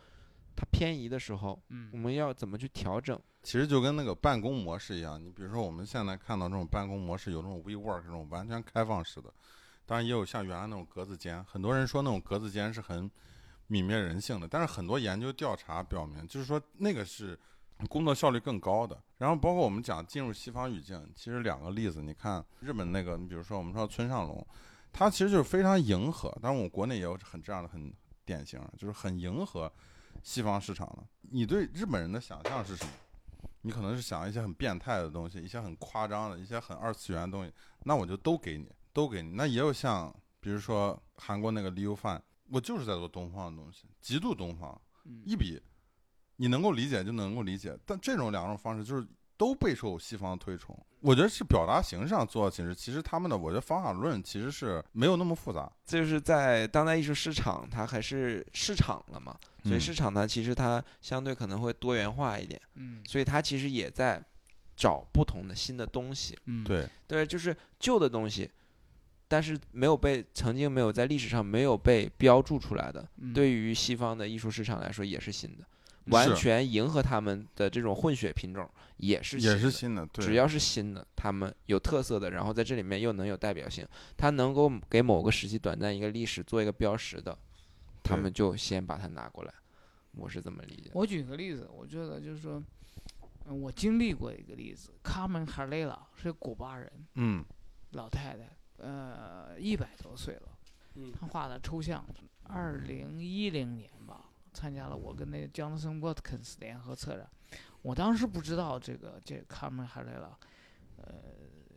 [0.55, 1.89] 它偏移的时候，嗯。
[1.91, 3.19] 我嗯们要怎么去调整？
[3.43, 9.31] 其实就跟那个办公模式一样，你比如说我们现在看到这种办公模式，有这种 WeWork 这种完全开放式的，
[9.85, 11.43] 当然也有像原来那种格子间。
[11.45, 13.09] 很多人说那种格子间是很
[13.69, 17.39] 泯灭人性的，但是很多研究调查表明，就是说那个是
[17.89, 19.01] 工作效率更高的。
[19.17, 24.45] 然后包括我们讲进入西方语境，其实两个例子，你看日本那个，你比如说我们说村上隆，
[24.91, 27.93] 他其实就是非常迎合，当然我们国内也有很这样的很
[28.25, 29.71] 典型，就是很迎合
[30.23, 31.03] 西方市场的。
[31.21, 32.91] 你对日本人的想象是什么？
[33.61, 37.51] 你可能是想一些很变态的东西，一些很夸张的，一些很二次元的东西，
[37.83, 39.31] 那我就都给你，都给你。
[39.33, 45.61] 那也有像，比如说韩国那个 Liu Fan，我就是在做东方的东西，极度东方，嗯一比
[46.37, 47.77] 你能够理解就能够理解。
[47.85, 49.05] 但这种两种方式就是
[49.35, 50.73] 都备受西方推崇。
[51.01, 55.71] 我觉得是表达形式上做的形式，其实他们的我觉得方法论其实是没有那么复杂。
[55.85, 64.23] 这就是在当代艺术市场，它还是市场了嘛，所以嗯市场呢，其实它相对可能会多元化一点，嗯所以它其实也在
[64.75, 66.35] 找不同的新的东西。
[66.45, 68.49] 嗯，对，对，就是旧的东西，
[69.27, 75.65] 但是没有被曾经没有在历史上没有被标注出来的，嗯对于西方的艺术市场来说也是新的，
[76.05, 83.85] 完全迎合他们的这种混血品种也是也是的新的，对，只要是新的，他们有特色的，然后在这里面又能有代表性，
[84.15, 87.37] 它能够给某个时期短暂一个历史做一个标识的，
[88.03, 89.53] 他们就先把它拿过来。
[90.17, 90.91] 我是这么理解。
[90.93, 92.63] 我举个例子，我觉得就是说，
[93.47, 97.43] 嗯我经历过一个例子，卡门哈雷拉是古巴人，嗯
[97.91, 100.57] 老太太，呃，一百多岁了，
[100.95, 101.11] 嗯。
[101.11, 102.05] 她画的抽象，
[102.43, 107.29] 二零一零年吧，参加了我跟那个 Jonathan Watkins 联合策展，
[107.81, 110.37] 我当时不知道这个这卡门哈雷拉，
[110.97, 111.13] 呃，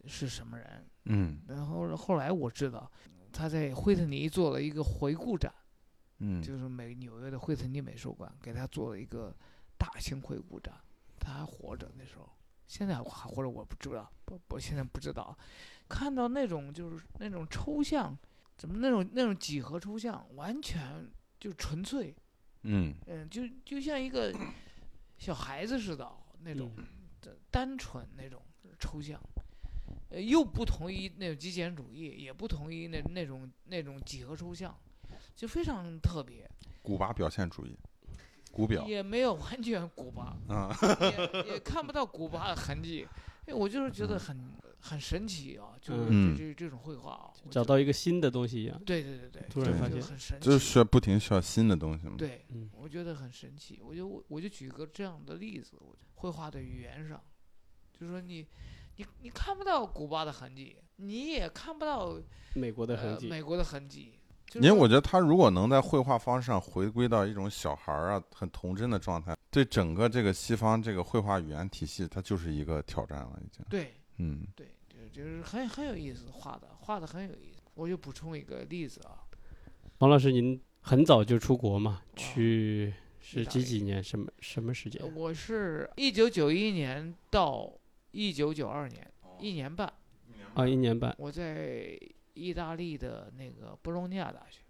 [0.06, 1.40] 是什么人，嗯。
[1.48, 2.90] 然后后来我知道，
[3.32, 5.52] 他在惠特尼做了一个回顾展。
[6.20, 9.32] 嗯，就是美纽约的惠特尼美术馆给他做了一个
[9.78, 10.74] 大型回顾展，
[11.20, 12.28] 他还活着那时候，
[12.66, 15.38] 现在还活着我不知道，不我现在不知道。
[15.88, 18.16] 看到那种就是那种抽象，
[18.56, 21.08] 怎么那种那种几何抽象，完全
[21.40, 22.14] 就纯粹，
[22.62, 24.34] 嗯嗯，就就像一个
[25.16, 28.42] 小孩子似的那种嗯单纯那种
[28.78, 29.20] 抽象，
[30.10, 34.76] 呃，又不同于那种极简主义，也不同于那那种那种几何抽象，
[35.34, 36.48] 就非常特别。
[36.82, 37.76] 古巴表现主义，
[38.52, 43.06] 古表，也没有完全古巴，啊，也也看不到古巴的痕迹。
[43.46, 44.36] 因为我就是觉得很
[44.80, 48.80] 很神奇啊，就这这这种绘画啊，找到一个新的东西一样。
[48.84, 50.58] 对对对对，突然发现很神奇就是。
[50.58, 52.14] 需要不停需要新的东西嘛。
[52.16, 53.80] 对，嗯我觉得很神奇。
[53.82, 57.20] 我就我我就举个这样的例子，我绘画的语言上，
[57.92, 58.46] 就是说你
[58.96, 62.16] 你你看不到古巴的痕迹，你也看不到
[62.54, 64.14] 美国的痕迹，呃美国的痕迹。
[64.46, 73.62] 就是因为我觉得他如果能在绘画方式上回归到一种小孩儿啊很童真的状态，对整个这个西方这个绘画语言体系，它就是一个挑战了，已经。
[73.68, 77.62] 对嗯对，就就是很很有意思，画的画的很有意思。
[77.74, 79.22] 我就补充一个例子啊，
[79.98, 82.02] 王老师，您很早就出国嘛？
[82.16, 84.02] 去是几几年？
[84.02, 85.00] 什么什么时间？
[85.14, 87.72] 我是一九九一年到
[88.10, 89.92] 一九九二年，一年半，
[90.54, 91.14] 啊，一年半。
[91.18, 91.96] 我在
[92.34, 94.60] 意大利的那个博洛尼亚大学，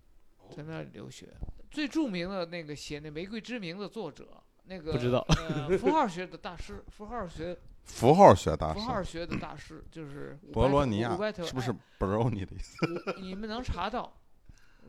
[0.55, 1.29] 在那里留学。
[1.71, 7.57] 最著名的那个写那《玫瑰之名》的作者，那个不知道呃，符号学的大师，符号学
[7.89, 11.11] 符号学大师符号，学的大师就是博罗尼亚
[11.45, 12.77] 是不是艾 brownie 的意思？
[13.21, 14.17] 你们能查到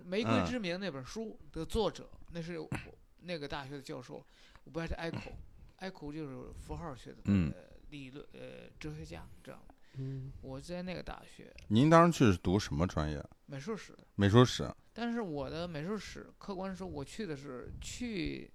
[0.05, 2.69] 《玫瑰嗯之名》那本书的作者，那是我
[3.21, 4.23] 那个大学的教授，
[4.63, 9.59] 我不爱是 Echo，Echo 就是符号学的嗯呃理论呃哲学家这样。
[9.97, 13.23] 嗯，我在那个大学您当时去是读什么专业？
[13.47, 14.71] 美术史，美术史。
[14.93, 18.51] 但是我的美术史客观说，我去的是去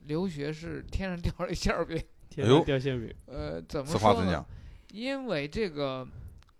[0.00, 2.02] 留学是天上掉了一馅儿饼。
[2.34, 3.14] 天上哎呦掉馅饼。
[3.26, 4.46] 呃，怎么此话说呢怎讲？？
[4.92, 6.06] 因为这个，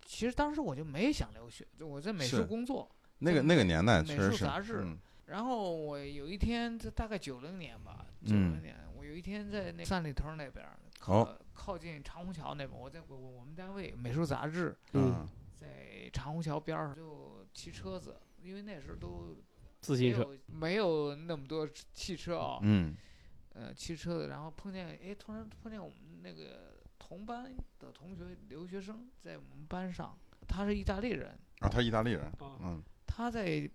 [0.05, 19.41] 其实当时我就没想留学，就我在美术工作，那个那个年代确美实是术杂志嗯然后我有一天，这大概九零年吧，九嗯零年，我有一天在那三里屯那边儿，哦靠靠近长虹桥那边，我在我我我们单位美术杂志嗯在长虹桥边儿上就骑车子，因为那时候都没
[19.81, 22.95] 自行车，有没有那么多汽车啊，嗯
[23.55, 32.83] 呃，骑车的，然后碰见，哎，突然碰见我们那个同班的同学留学生在我们班上，他是意大利人，啊，他意大利人，啊嗯。
[33.07, 33.69] 他在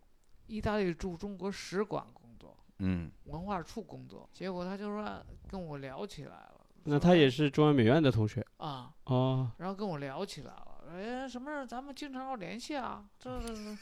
[0.46, 13.76] 意大利驻中国使馆工作，嗯文化处工作，结果他就说跟我聊起来了，那他也是中央美院的同学啊，哦，然后跟我聊起来了，哎，什么事儿咱们经常要联系啊，这 这这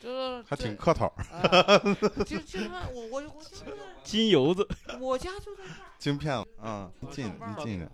[0.00, 1.78] 这还挺客套，啊，
[2.24, 3.42] 经经常我我我
[4.04, 4.66] 金油子，
[5.00, 7.90] 我家就在这儿，京片子，嗯，你近你近一点，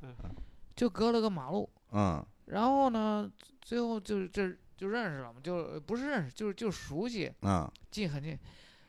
[0.76, 1.68] 就隔了个马路。
[1.92, 2.24] 嗯。
[2.46, 7.70] 然后呢，最后就这就认识了嘛，就呃不是认识，就是就熟悉，嗯。
[7.90, 8.38] 近很近。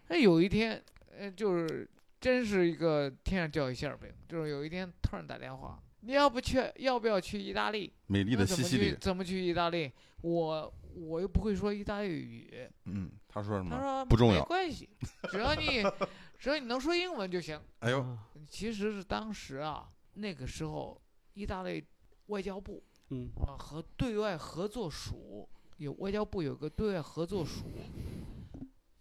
[0.07, 0.81] 那有一天，
[1.17, 1.89] 呃，就是
[2.19, 7.91] 真是一个天上掉一馅儿饼，就是有一天突然打电话，你要不去，要不要去意大利？
[8.07, 9.91] 美丽那怎么的西西里，去怎么去意大利？
[10.21, 13.75] 我我又不会说意大利语，嗯，他说什么？
[13.75, 14.89] 他说不重要没关系，
[15.29, 15.83] 只要你
[16.39, 17.59] 只要你能说英文就行。
[17.79, 20.99] 哎呦，啊其实是当时啊，那个时候
[21.33, 21.85] 意大利
[22.27, 27.65] 外交部嗯啊和对外合作署有外交部有个对外合作署，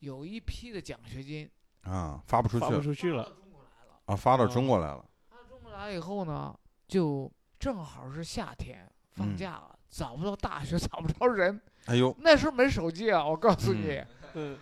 [0.01, 1.49] 有一批的奖学金
[1.83, 4.01] 啊，发不出去发不去出去了，到中国来了。
[4.07, 6.57] 啊，发到中国来了，到中国来了以后呢，
[6.89, 11.61] 就正好是夏天放嗯假了，找不到大学， 找不着人。
[11.87, 14.03] 哎呦，那时候没手机啊，我告诉你，
[14.35, 14.59] 嗯，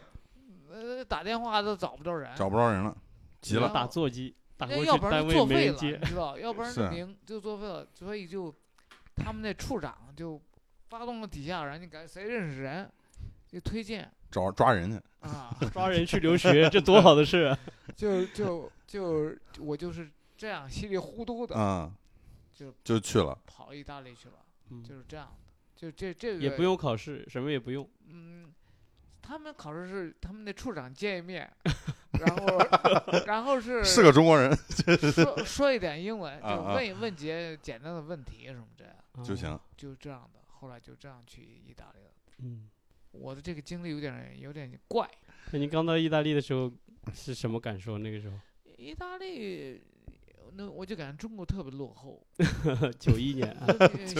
[0.70, 2.30] 呃，打电话都找不着人。
[2.36, 2.96] 找不着人了，
[3.40, 6.38] 急了，打座机打过去那要不然就作废了，没人接你，知道？
[6.38, 8.54] 要不然 就名就作废了，所以就
[9.14, 10.40] 他们那处长就
[10.88, 12.90] 发动了底下人，你感谁认识人，
[13.48, 17.58] 就推荐找抓人去，啊， 抓人去留学，这多好的事啊！
[17.96, 21.92] 就就就我就是这样稀里糊涂的嗯，
[22.56, 24.36] 就就去了，跑意大利去了，
[24.70, 25.36] 嗯就是这样的。
[25.76, 28.50] 就这这个也不用考试，什么也不用，嗯，
[29.20, 31.52] 他们考试是他们的处长见一面，
[32.18, 32.58] 然后
[33.26, 34.50] 然后是是个中国人
[35.12, 40.40] 说说一点英文，就问一问些简单的问题什么这样，哦就行，就这样的。
[40.48, 42.10] 后来就这样去意大利了。
[42.38, 42.70] 嗯，
[43.12, 45.06] 我的这个经历有点有点怪。
[45.52, 46.72] 那你刚到意大利的时候
[47.12, 47.98] 是什么感受？
[47.98, 48.36] 那个时候，
[48.78, 49.82] 意大利，
[50.54, 52.26] 那我就感觉中国特别落后。
[52.98, 53.66] 九一年啊，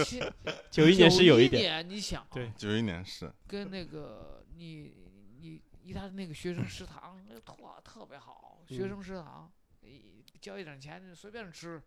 [0.69, 4.93] 九一年是有一点，年你想啊，对九一年是，跟那个你
[5.39, 11.81] 你意大利那个学生食堂那特特别好，学嗯生食堂，你交一点钱你随便吃，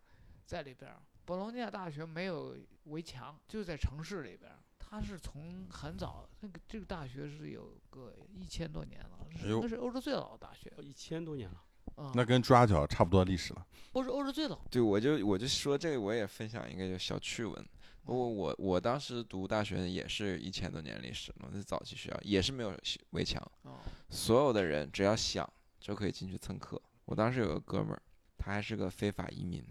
[0.45, 1.01] 在里边儿。
[1.23, 4.59] 博洛尼亚大学没有围墙，就在城市里边儿。
[4.79, 9.19] 它是从很早，那个这个大学是有个一千多年了，
[9.61, 11.63] 那是欧洲最老的大学一千多年了，
[12.01, 14.59] 啊，那跟抓脚差不多历史了，欧洲欧洲最早。
[14.69, 17.65] 对，我就我就说这个，我也分享一个就小趣闻。
[18.05, 22.73] 我我我当时读大学也是一千多年历史嘛，那早期学校也是没有
[23.11, 23.77] 围墙，哦，
[24.09, 25.47] 所有的人只要想
[25.79, 26.81] 就可以进去蹭课。
[27.05, 28.01] 我当时有个哥们儿，
[28.37, 29.63] 他还是个非法移民，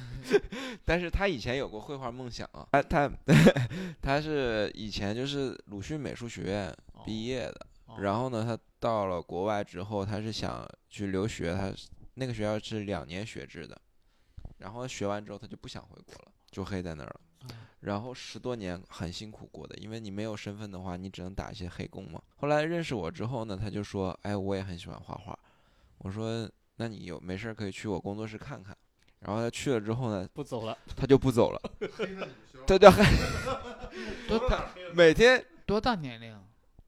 [0.84, 3.10] 但是他以前有过绘画梦想啊，他他
[4.02, 7.96] 他是以前就是鲁迅美术学院毕业的，哦。
[8.00, 11.72] 然后呢，他到了国外之后，他是想去留学，他
[12.14, 13.76] 那个学校是两年学制的，
[14.58, 17.20] 然后学完之后他就不想回国了，就黑在那儿了。
[17.80, 22.22] 然后十多年很辛苦过的，因为你没有身份的话，你只能打一些黑工嘛。
[22.36, 25.36] 后来认识我之后呢，他就说：“哎，我也很喜欢画画。”
[25.98, 28.76] 我说：“那你有没事可以去我工作室看看。”
[29.18, 31.60] 然后他去了之后呢，不走了，他就不走了，
[32.64, 33.02] 他就还
[34.28, 36.40] 多大每天多大年龄？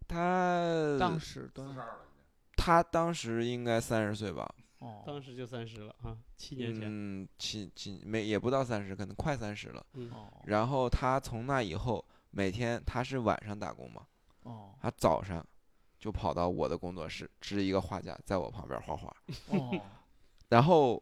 [0.09, 1.87] 他当时多大？
[2.57, 9.87] 他当时应该三十岁吧，哦，当时就三十了啊，七年前，嗯，七七没也不到三十，可能快三十了。
[9.95, 10.29] 嗯，哦。
[10.47, 14.03] 然后他从那以后，每天他是晚上打工嘛，
[14.43, 14.75] 哦。
[14.81, 15.45] 他早上
[15.99, 19.15] 就跑到我的工作室支一个画架，在我旁边画画。
[19.51, 19.81] 哦，
[20.51, 21.01] 然后，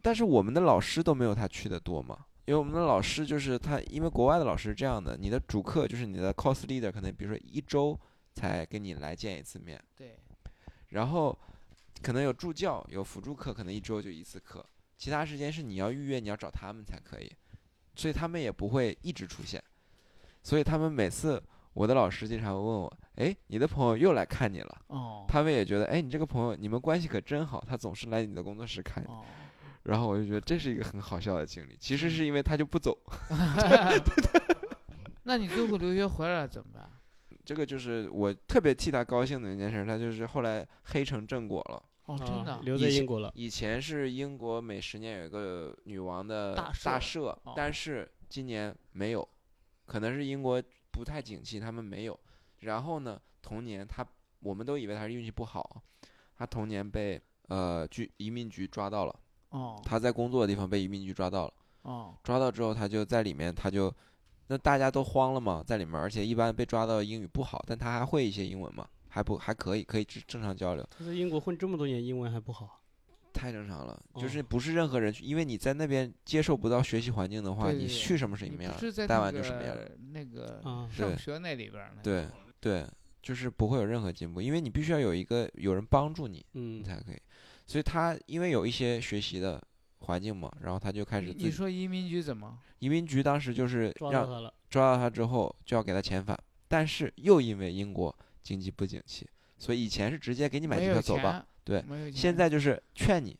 [0.00, 7.98] 但是我们的老师都没有他去的多嘛，因为我们的老师就是他，因为国外的老师是这样的，你的主课就是你的 cos leader，可能比如说一周
[8.34, 10.18] 才跟你来见一次面，对，
[10.88, 11.38] 然后
[12.02, 14.64] 可能有助教，有辅助课，可能一周就一次课，
[14.96, 17.30] 其他时间是你要预约，你要找他们才可以，
[17.94, 19.62] 所以他们也不会一直出现，
[20.42, 21.42] 所以他们每次
[21.74, 29.24] 我的老师经常会问我，哎，你的朋友又来看你了，哦，他们也觉得，哎，你这个朋友你们关系可真好，他总是来你的工作室看你，哦，
[29.84, 32.96] 然后我就觉得这是一个很好笑的经历，其实是因为他就不走，
[35.24, 36.90] 那你最后留学回来了怎么办？
[37.44, 41.82] 这个就是我特别替他高兴的一件事，他就是后来黑成正果了。
[42.06, 43.30] 哦，真的，啊留在英国了。
[43.34, 49.26] 以前是英国每十年有一个女王的大大赦赦，哦但是今年没有，
[49.86, 52.18] 可能是英国不太景气，他们没有。
[52.60, 54.04] 然后呢，同年他
[54.40, 55.80] 我们都以为他是运气不好，
[56.36, 59.20] 他同年被呃局移民局抓到了，
[59.50, 63.94] 哦他在工作的地方被移民局抓到了，哦，抓到之后他就在里面，他就
[64.48, 70.86] 那大家都慌了嘛，在里面，而且一般被抓到英语不好，但他还会一些英文嘛，还不还可以，可以正正常交流。
[70.96, 72.78] 他在英国混这么多年，英文还不好。
[73.32, 78.74] 太正常了，就哦是不是任何人去，因为你在那边接受不到学习环境的话，对对对你去什么什么样
[79.08, 79.74] 待完就什么样。
[79.74, 81.94] 个那个上学那里边儿？
[82.02, 82.28] 对
[82.60, 82.86] 对，
[83.22, 87.16] 就是不会有任何进步，因为你必须要有一个有人帮助你，嗯你，才可以。
[87.66, 89.58] 所以他因为有一些学习的
[90.02, 91.44] 环境嘛，然后他就开始你。
[91.44, 92.58] 你说移民局怎么？
[92.78, 94.54] 移民局当时就是让抓到他了。
[94.68, 96.38] 抓到他之后就要给他遣返，
[96.68, 99.28] 但是又因为英国经济不景气，
[99.58, 102.10] 所以以前是直接给你买机票走吧，对没有。
[102.10, 103.38] 现在就是劝你，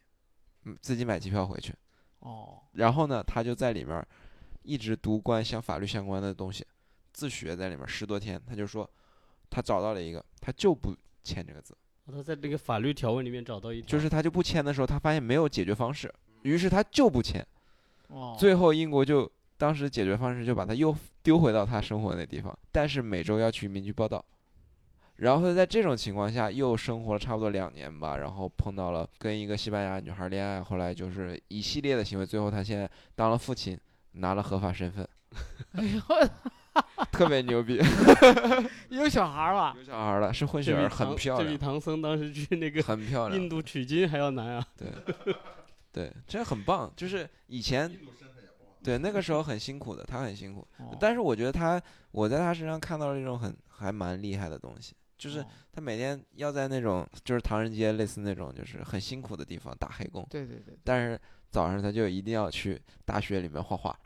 [0.65, 1.75] 嗯，自己买机票回去。
[2.21, 4.07] 哦，然后呢，他就在里面儿
[4.63, 6.65] 一直读关相法律相关的东西，
[7.13, 8.41] 自学在里面十多天。
[8.47, 8.89] 他就说，
[9.51, 10.95] 他找到了一个，他就不
[11.25, 17.45] 签这个字，他在这个法律条文里面找到一条，就是他就不签的时候，他发现没有解决方式，于是他就不签。
[18.09, 24.25] 哦，最后英国就当时解决方式就把他又丢回到他生活那地方，但是每周要去移民局报道。
[25.17, 33.79] 然后在这种情况下，又生活了差不多两年吧，然后碰到了跟一个西班牙女孩恋爱，后来就是一系列的行为，最后他现在当了父亲，
[34.13, 35.07] 拿了合法身份，
[35.75, 36.01] 哎呦，
[37.13, 37.79] 特别牛逼，
[38.89, 39.75] 有小孩儿了。
[39.79, 44.67] 有小孩了，是混血儿，很漂亮，这比唐僧当时去那个很漂亮印，度取经还要难啊。
[44.77, 44.89] 对，
[45.93, 46.93] 对，这很棒。
[46.97, 47.91] 就是以前，
[48.83, 51.81] 对那个时候很辛苦的，他很辛苦，哦但是我觉得他，
[52.11, 61.21] 我在他身上看到了一种很还蛮厉害的东西，就是哦他每天要在那种就是唐人街类似那种就是很辛苦的地方打黑工，对对对，但是
[61.51, 63.97] 早上他就一定要去大学里面画画，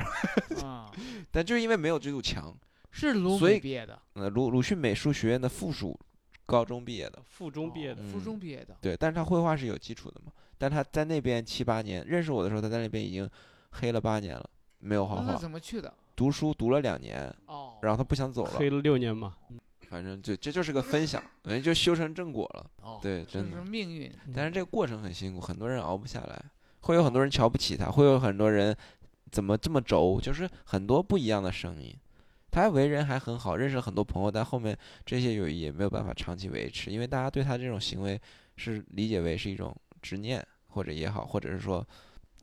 [0.62, 0.90] 啊，
[1.30, 2.54] 但就是因为没有这堵墙，
[2.90, 5.98] 是鲁所以毕业的，呃，鲁鲁迅美术学院的附属
[6.44, 7.22] 高中毕业的。
[7.24, 8.76] 附中毕业的哦，附嗯中毕业的。
[8.80, 10.32] 对，但是他绘画是有基础的嘛。
[10.58, 13.28] 但他在那边七八年，认识我的时候，他在那边已经
[13.70, 14.48] 黑了八年了，
[14.78, 15.92] 没有画画，怎么去的？
[16.14, 19.36] 读书读了两年，哦，然后他不想走了黑，了六年嘛。
[19.88, 22.70] 反正就这就是个分享，人就修成正果了。
[22.82, 23.64] 哦，对，这是真的。
[23.64, 24.12] 命运。
[24.34, 26.44] 但是这个过程很辛苦，很多人熬不下来，
[26.80, 28.76] 会有很多人瞧不起他，会有很多人
[29.30, 31.94] 怎么这么轴，就是很多不一样的声音。
[32.50, 38.20] 他为人还很好，认识了很多朋友，但后面这些友谊也没有办法长期维持，因为大家对他这种行为
[38.56, 39.72] 是理解为是一种
[40.02, 41.86] 执念，或者也好，或者是说，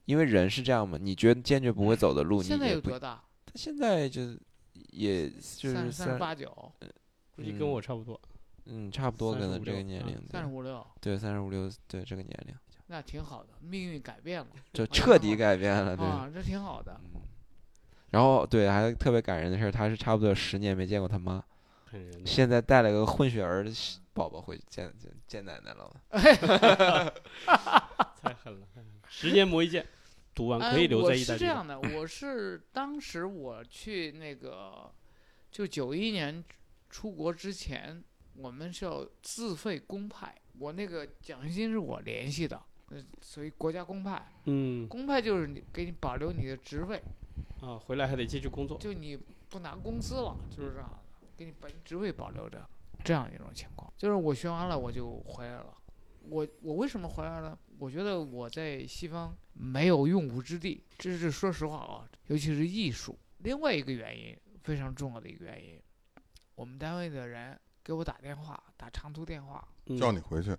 [0.06, 3.24] 因为人是这样嘛，你觉得坚决不会走的路，你现在有多大？
[3.46, 4.22] 他现在就
[4.92, 6.50] 也就是三三十三八九，
[7.36, 8.20] 估计跟我差不多。
[8.66, 12.56] 嗯差不多跟他35这个年龄，对三十五六，对三十五六对这个年龄
[12.88, 16.06] 那挺好的，命运改变了就哎彻底改变了，对。
[16.06, 16.98] 啊，这挺好的。
[17.14, 17.22] 嗯，
[18.12, 21.44] 然后对，还特别感人的事儿，他是差不多有十年没见过他妈，
[21.94, 23.72] 很人的现在带了个混血儿的
[24.14, 25.94] 宝宝回去见见见奶奶了。
[26.10, 27.14] 太狠了，
[28.20, 28.68] 太狠了
[29.08, 29.86] 十年磨一剑，
[30.34, 31.38] 读完可以留在意大利的。
[31.38, 34.92] 是这样的，我是 当时我去那个，
[35.52, 36.44] 就九一年
[36.90, 38.04] 出国之前，
[38.36, 47.04] 我们是要自费公派，我那个奖学金是我联系的，呃，所以国家公派，嗯公派就是你给你保留你的职位，
[47.62, 48.80] 啊，回来还得继续工作。
[48.80, 49.16] 就你
[49.50, 50.98] 不拿工资了，就是这样的，
[51.38, 52.62] 给你把职位保留着，
[53.04, 53.92] 这样一种情况。
[53.98, 55.74] 就是我学完了我就回来了。
[56.30, 57.58] 我我为什么回来了？
[57.78, 63.18] 我觉得我在西方没有用武之地，这是说实话啊，尤其是艺术。
[63.40, 65.78] 另外一个原因非常重要的一个原因，
[66.56, 70.56] 我们单位的人给我打电话，打长途电话，嗯叫你回去。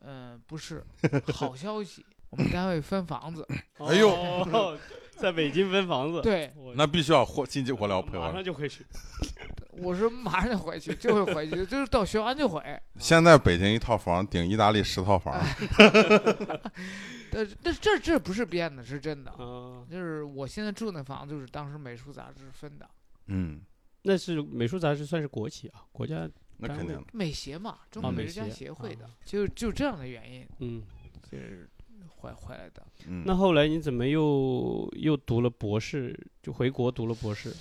[0.00, 0.84] 嗯、不是
[1.32, 3.46] 好消息，我们单位分房子，
[3.78, 4.76] 哎呦哦
[5.12, 8.84] 在北京分房子，对那必须要火心急火燎陪马我上就回去。
[9.78, 12.62] 我说马上就回去，就会回去，就是到学完就回。
[12.98, 15.34] 现在北京一套房顶意大利十套房，
[17.30, 19.30] 但是但这这不是编的，是真的。
[19.32, 22.88] 啊，就是我现在住那房子，就是当时美术杂志分的，
[23.26, 23.60] 嗯，
[24.02, 27.04] 那是美术杂志算是国企啊，国家那肯定。
[27.12, 30.82] 美协嘛，中国美术家协协会的啊，就就这样的原因，嗯。
[31.30, 31.68] 就是
[32.06, 32.86] 回回来的。
[33.08, 37.52] 嗯，那后来你怎么又又读了博士，就回国读了博士？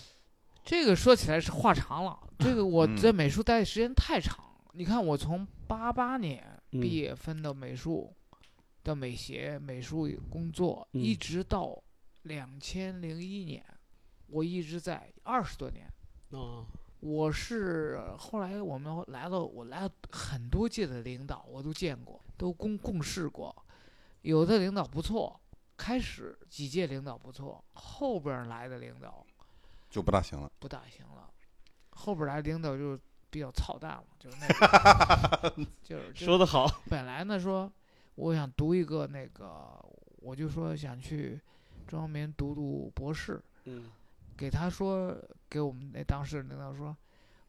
[0.63, 4.43] 这个说起来是话长了，这个 我嗯在美术待的时间太长。
[4.73, 8.11] 你看，我从八八年嗯毕业分到美术，
[8.81, 11.77] 到美协美术工作，嗯一直到
[12.23, 13.63] 两千零一年，
[14.27, 15.85] 我一直在二十多年。
[16.31, 16.65] 啊，
[17.01, 23.55] 我是后来我们来了，我来了很多届的领导，我都见过，都共共事过。
[24.21, 25.39] 有的领导不错，
[25.77, 29.23] 开始几届领导不错，后边来的领导
[29.93, 30.51] 就不大行了。
[30.57, 31.29] 不大行了，
[31.91, 34.47] 后边儿来领导就比较操蛋了，就是那
[35.53, 37.71] 种， 就是说的好，本来呢说
[38.15, 39.79] 我想读一个那个，
[40.17, 41.39] 我就说想去
[41.87, 43.91] 中央民读读博士，嗯。
[44.35, 45.15] 给他说
[45.47, 46.97] 给我们那当时领导说，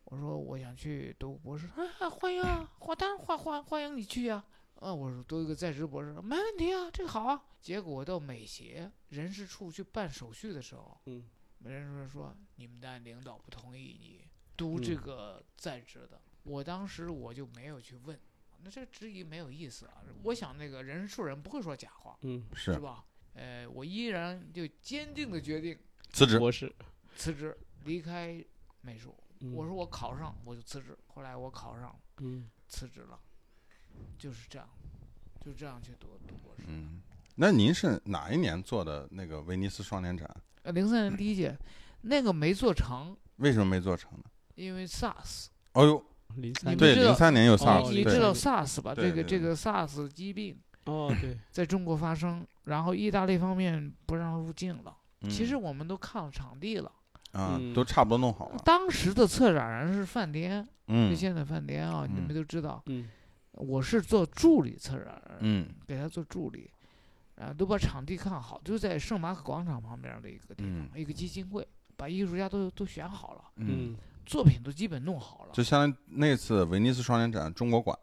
[0.04, 1.66] 我说我想去读博士，
[1.98, 4.44] 啊欢迎啊，欢当然欢欢欢迎你去啊，
[4.80, 7.42] 啊我说读一个在职博士没问题啊，这个好啊。
[7.62, 11.24] 结果到美协人事处去办手续的时候，嗯
[11.70, 14.24] 人事处说你们单位领导不同意你
[14.56, 18.18] 读这嗯个在职的，我当时我就没有去问，
[18.62, 20.02] 那这质疑没有意思啊。
[20.22, 23.04] 我想那个人事处人不会说假话，嗯，是吧？
[23.34, 25.78] 呃，我依然就坚定的决定
[26.12, 26.72] 辞职，博士，
[27.16, 28.44] 辞职离开
[28.80, 29.14] 美术。
[29.40, 33.18] 嗯我说我考上我就辞职，后来我考上嗯辞职了，
[34.16, 34.68] 就是这样，
[35.40, 36.62] 就这样去读读博士。
[36.68, 37.02] 嗯，
[37.34, 40.34] 那您是哪一年做的那个威尼斯双年展？
[40.64, 41.56] 呃，零三年第一届，
[42.02, 44.24] 那个没做成，为什么没做成呢？
[44.56, 45.46] 因为 SARS。
[45.72, 46.04] 哦呦，
[46.36, 48.94] 零三对，你们知道零三年有哦 SARS，对你知道 SARS 吧？
[48.94, 54.96] 这个这个 SARS 疾病哦对，在中国发生，然后意大利方面不让入境了。
[55.28, 56.92] 其实嗯我们都看了场地了，
[57.32, 58.58] 啊，嗯都差不多弄好了。
[58.64, 62.82] 当时的策展人是范滇，就嗯现在范滇啊，你嗯们都知道。
[62.86, 63.08] 嗯
[63.52, 66.70] 我是做助理策展人，嗯给他做助理，
[67.36, 71.66] 啊，都把场地看好，就在圣马可广场旁边的一个地方，嗯一个基金会，
[71.96, 73.44] 把艺术家都都选好了，
[74.24, 75.52] 作品都基本弄好了。
[75.52, 77.98] 就相当于那次威尼斯双年展中国馆。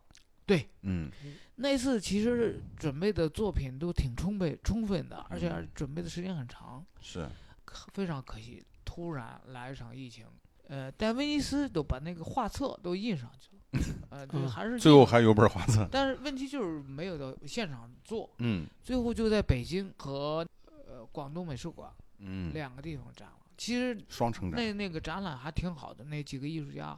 [0.45, 1.09] 对，嗯
[1.55, 7.27] 那次其实准备的作品都挺充沛充分的，而且嗯准备的时间很长，是，
[7.63, 10.25] 可非常可惜，突然来一场疫情。
[10.71, 15.85] 呃，但威尼斯都把那个画册都印上去了，呃，就嗯还是最后还有本画册。
[15.91, 20.47] 但是问题就是没有到现场做，嗯最后就在北京和
[20.87, 23.35] 呃广东美术馆嗯，两个地方展了。
[23.57, 24.57] 其实双城展。
[24.57, 26.97] 那那个展览还挺好的，那几个艺术家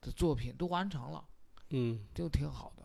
[0.00, 1.24] 的作品都完成了，
[1.70, 2.81] 嗯都挺好的。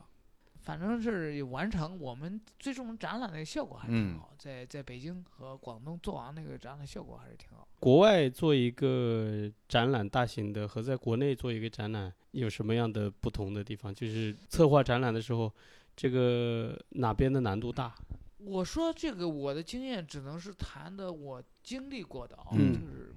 [0.68, 7.66] 反正是完成，我们最终展览的效果还是挺嗯好，在在北京和广东做完那个展览效果还是挺好。
[7.80, 13.96] 国外做一个展览大型的和在国内做一个展览有什么样的不同的地方？
[13.96, 15.50] 就是策划展览的时候，
[15.96, 17.96] 这个哪边的难度大？
[18.40, 23.14] 我说这个我的经验只能是谈的我经历过的啊，嗯就是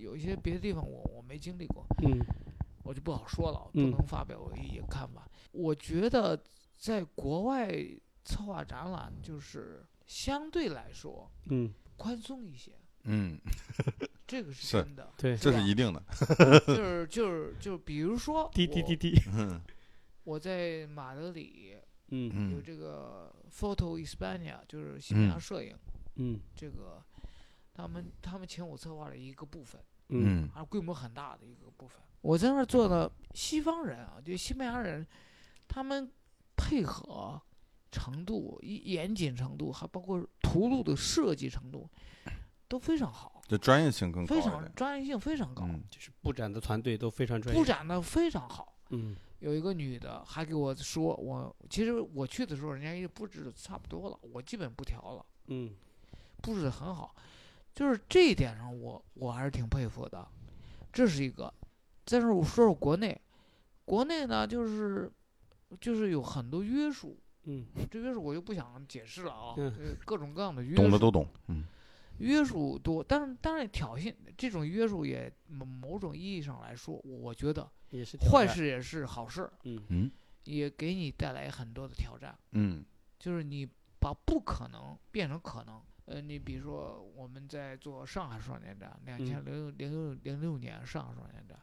[0.00, 2.20] 有一些别的地方我我没经历过，嗯
[2.84, 5.28] 我就不好说了，不嗯能发表我一个看法。
[5.50, 6.40] 我觉得
[6.82, 7.72] 在国外
[8.24, 12.72] 策划展览就是相对来说嗯，宽松一些，
[13.04, 13.38] 嗯，
[14.26, 14.82] 这个是是。
[14.82, 15.12] 真的。
[15.16, 16.02] 对，这是一定的。
[16.66, 19.60] 就是就是就比如说我滴滴滴滴，嗯
[20.24, 21.76] 我在马德里
[22.08, 22.50] 嗯。
[22.50, 25.40] 有嗯这个 Photo Hispania，就是西班牙嗯。
[25.40, 25.76] 摄影，
[26.16, 26.40] 嗯。
[26.56, 27.00] 这个
[27.72, 30.50] 他们他们请我策划了一个部分，嗯。
[30.52, 32.02] 而规模很大的一个部分。
[32.22, 35.06] 我在那儿做的西方人啊，就西班牙人，
[35.68, 36.10] 他们
[36.56, 37.40] 配合
[37.90, 41.88] 程度、一严谨程度，还包括图录的设计程度，
[42.68, 44.40] 都非常好，这专业性更高非。
[44.40, 47.60] 常专业性非常高，嗯就是布展的团队都非常专业。
[47.60, 48.74] 布展的非常好。
[48.90, 55.74] 嗯有一个女的还给我说，我其实我去的时候，人家也布置的差不多了，我基本不调了，嗯
[56.40, 57.14] 布置的很好，
[57.74, 60.26] 就是这一点上我我还是挺佩服的，
[60.92, 61.52] 这是一个。
[62.06, 63.20] 再说我说说国内，
[63.84, 65.10] 国内呢就是
[65.80, 69.54] 就是有很多约束，嗯这约束我就不想解释了啊，
[70.04, 71.26] 各种各样的约束，懂的都懂。
[71.48, 71.64] 嗯
[72.18, 78.18] 约束多，但是当然挑衅这种约束也某某种意义上来说，我觉得也是。
[78.18, 80.10] 坏事也是好事，嗯嗯
[80.44, 82.38] 也给你带来很多的挑战。
[82.52, 82.84] 嗯
[83.18, 83.66] 就是你
[83.98, 85.80] 把不可能变成可能。
[86.04, 91.58] 呃，你比如说我们在做上海双年展，两千零零六零六年上海双年展，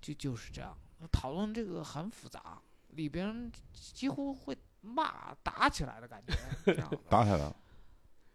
[0.00, 0.76] 就就是这样，
[1.12, 2.60] 讨论这个很复杂，
[2.96, 6.34] 里边几乎会骂打起来的感觉，
[6.64, 7.56] 这样的打起来了。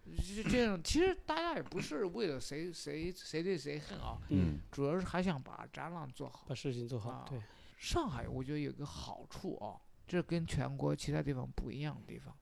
[0.03, 0.81] 就这样。
[0.83, 6.45] 其实大家也不是为了谁谁谁对谁恨啊，嗯，主要是还想把展览做好。
[6.47, 7.25] 把事情做好啊。
[7.29, 7.39] 对，
[7.77, 12.35] 上海我觉得有个好处啊，这跟全国其他地方不一样的地方。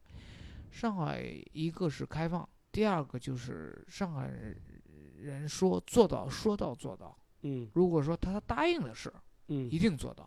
[0.72, 4.32] 上海一个是开放，第二个就是上海
[5.18, 7.18] 人说做到说到做到。
[7.42, 9.14] 嗯如果说他答应的事，
[9.48, 10.26] 嗯一定做到；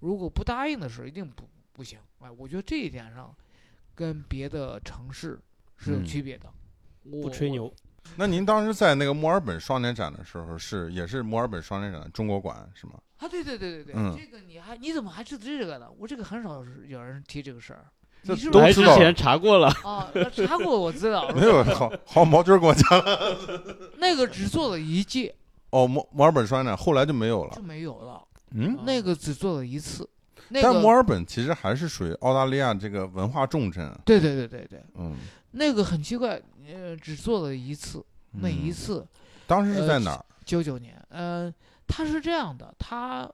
[0.00, 1.98] 如果不答应的时候，一定不不行。
[2.20, 3.34] 哎，我觉得这一点上
[3.94, 5.38] 跟别的城市
[5.76, 6.48] 是有嗯区别的。
[7.02, 7.72] 不不吹牛。
[8.16, 12.94] 那您当时在那个墨尔本双年展的时候，是也是墨尔本双年展的中国馆是吗？
[13.18, 15.88] 啊，对对对对对，嗯这个你还你怎么还知道这个呢？
[15.98, 17.86] 我这个很少有人提这个事儿。
[18.22, 20.10] 这你是不是之前查过了，啊？
[20.32, 23.90] 查过我知道，没有，好好毛军跟我讲了。
[23.98, 25.34] 那个只做了一届
[25.70, 27.62] 哦，墨墨尔本双年展后来就没有了就。
[27.62, 28.20] 没有了，
[28.56, 30.08] 嗯，那个只做了一次。
[30.48, 33.92] 那但墨尔本其实还是属于澳大利亚这个文化重镇。
[34.04, 35.16] 对对对对对，嗯，
[35.52, 38.72] 那个很奇怪，呃，只做了一次，那一嗯。
[38.72, 39.06] 次
[39.46, 40.24] 当时是呃在哪儿？
[40.44, 41.52] 九九年，嗯，
[41.86, 43.28] 它是这样的，它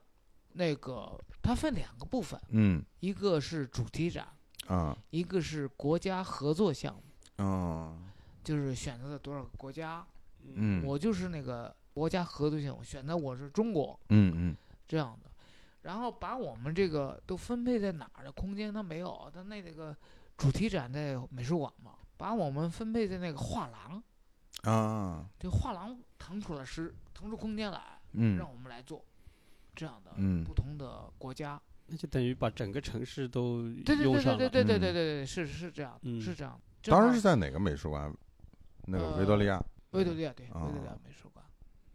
[0.55, 2.83] 那个它分两个部分，嗯。
[3.01, 4.27] 一个是主题展，
[4.67, 4.97] 啊。
[5.11, 7.03] 一个是国家合作项目，
[7.39, 8.03] 嗯
[8.43, 10.03] 就是选择了多少个国家，
[10.55, 10.83] 嗯。
[10.87, 14.57] 我就是那个国家合作项目，选择我是中国嗯嗯
[14.93, 15.31] 这样的，
[15.85, 19.97] 然后把我们这个都分配在哪儿的空间它没有，它那那个
[20.37, 24.03] 主题展在美术馆嘛，把我们分配在那个画廊，
[24.71, 29.03] 啊这画廊腾出了时腾出空间来，嗯让我们来做
[29.75, 31.59] 这样的嗯不同的国家。
[31.87, 34.39] 那就等于把整个城市都对对对用上了。
[34.39, 36.61] 对对对对对对对对，是是这样，嗯是这样。
[36.83, 38.15] 当时是在哪个美术馆？
[38.85, 39.59] 那个维多利亚。
[39.93, 41.32] 维多利亚对维多利亚哦美术馆，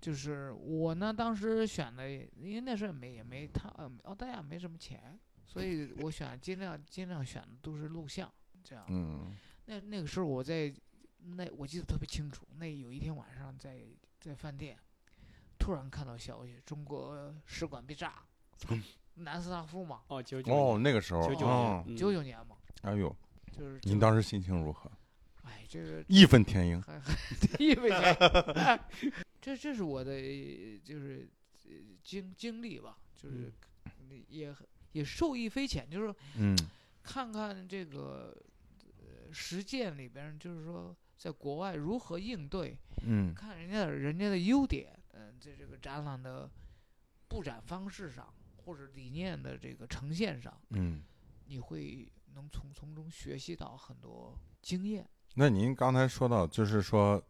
[0.08, 8.32] 就是我呢当时选的，因为那时候也没也没他呃澳大利亚没什么钱，所以我选尽量尽量选的都是录像
[8.64, 8.86] 这样。
[8.88, 9.36] 嗯
[9.66, 10.74] 那那个时候我在
[11.36, 13.82] 那我记得特别清楚，那有一天晚上在
[14.18, 14.78] 在饭店，
[15.60, 18.24] 突然看到消息，中国使馆被炸，
[19.16, 23.14] 南斯拉夫嘛，哦，九九哦，那个时候九九哦年，嗯九九年嘛，哎呦，
[23.52, 24.90] 就是您当时心情如何？
[25.44, 26.82] 哎这个义愤填膺。
[26.82, 27.14] 还还
[27.60, 28.80] 一分钱，
[29.48, 30.12] 这这是我的
[30.84, 31.30] 就是
[31.66, 31.72] 呃
[32.04, 33.50] 经经历吧，就是
[34.28, 34.54] 也
[34.92, 36.54] 也受益匪浅，就是嗯
[37.02, 38.36] 看看这个
[38.98, 46.50] 呃实践里边，就是说在国外如何应对，嗯看人家的人家的优点，嗯、在这个展览的
[47.30, 51.02] 布展方式上，或者理念的这个呈现上，嗯。
[51.50, 55.10] 你会能从从中学习到很多经验。
[55.36, 57.24] 那您刚才说到，就是说，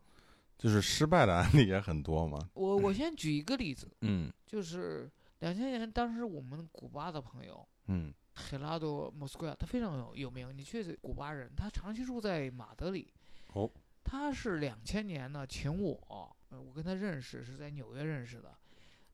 [0.58, 2.50] 就是失败的案例也很多嘛。
[2.54, 10.56] 我我先举一个例子，嗯就是两千年，当时我们古巴的朋友嗯黑拉多莫斯科亚，他非常有有名。
[10.56, 13.14] 你去古巴人，他长期住在马德里。
[13.54, 13.70] 哦，
[14.04, 18.56] 他是两千年呢，请我，呃，我跟他认识是在纽约认识的，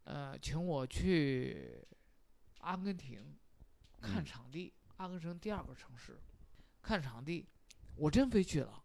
[0.03, 1.85] 呃，请我去
[2.59, 3.35] 阿根廷
[4.01, 6.19] 看嗯场地，阿根廷第二个城市
[6.81, 7.47] 看场地，
[7.95, 8.82] 我真飞去了。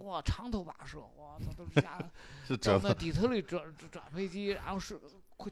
[0.00, 1.98] 哇，长途跋涉，我操，都是下
[2.46, 2.82] 是折腾。
[2.82, 5.00] 到那底特律转转飞机，然后是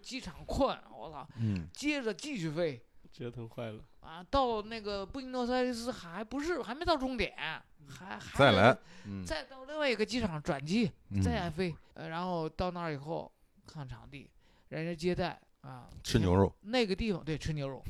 [0.01, 2.83] 机场困，我操，嗯接着继续飞
[3.13, 3.83] 折腾坏了。
[4.01, 7.35] 啊，到那个布宜诺斯艾利斯还不是还没到终点，
[7.89, 13.31] 还还得再来，嗯，再到另外一个机场转机，嗯再飞，呃，然后到那儿以后
[13.67, 14.31] 看场地，
[14.69, 16.53] 人家接待啊，吃牛肉。
[16.63, 17.83] 那个地方对吃牛肉，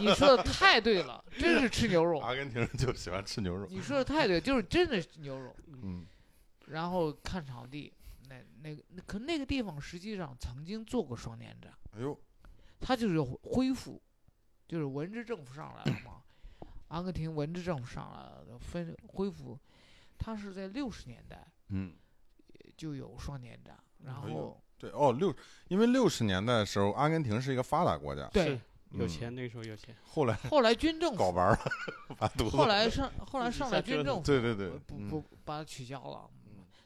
[0.00, 3.66] 你说的太对了，真是吃牛肉，阿根廷人就喜欢吃牛肉。
[3.68, 5.54] 你说的太对，就是真的是牛肉。
[5.82, 6.06] 嗯
[6.68, 7.92] 然后看场地，
[8.30, 11.70] 那那个那可那个地方实际上曾经做过双年展。
[11.92, 12.18] 哎呦，
[12.80, 14.00] 他就是恢复，
[14.66, 16.22] 就是文治政府上来了嘛，
[16.88, 19.58] 阿根廷文治政府上来了，分恢复，
[20.16, 21.94] 他是在六十年代嗯，
[22.78, 25.34] 就有双年展，然后对哦，六，
[25.68, 28.60] 因为六十年代的时候，阿根廷是一个发达国家，对是，
[28.90, 29.94] 有嗯钱，那个时候有钱。
[30.04, 31.58] 后来 后来军政府， 搞完了。
[32.50, 36.28] 后来上后来上来军政府， 对对对不嗯不把它取消了，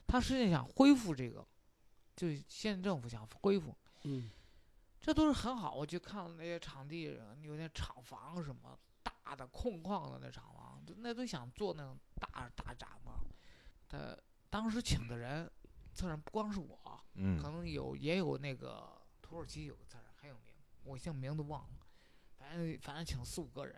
[0.07, 1.45] 他实际想恢复这个，
[2.15, 4.29] 就是县政府想恢复，嗯，
[4.99, 5.73] 这都是很好。
[5.73, 13.19] 我去看了那些场地，有那厂房什么大的空旷的那厂房，那都想做那种大大展嘛。
[13.87, 14.17] 他
[14.49, 15.49] 当时请的人，
[15.99, 18.87] 策展不光是我，可嗯能有也有那个
[19.21, 20.53] 土耳其有个策展很有名，
[20.85, 21.85] 我姓名都忘了，
[22.37, 23.75] 反正反正请四五个人。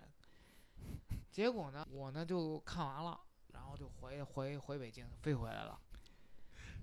[1.32, 3.19] 结果呢，我呢就看完了，
[3.53, 5.80] 然后就回回回北京飞回来了。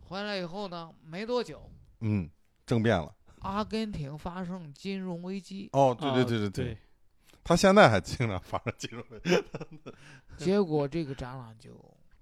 [0.08, 1.70] 回来以后呢，没多久，
[2.00, 2.28] 嗯，
[2.66, 3.14] 政变了。
[3.42, 6.78] 阿根廷发生金融危机，哦，对对啊对对对，
[7.44, 9.44] 他现在还经常发生金融危机。
[10.36, 11.72] 结果这个展览就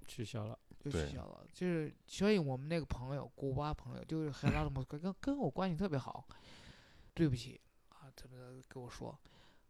[0.07, 0.59] 取消了。
[0.91, 1.47] 就对取消了。
[1.53, 6.27] 就是，所以我们那个朋友，古巴朋友，就是海拉德莫斯科，跟跟我关系特别好。
[7.15, 7.59] 对不起
[7.89, 8.37] 啊，怎么
[8.69, 9.19] 跟我说？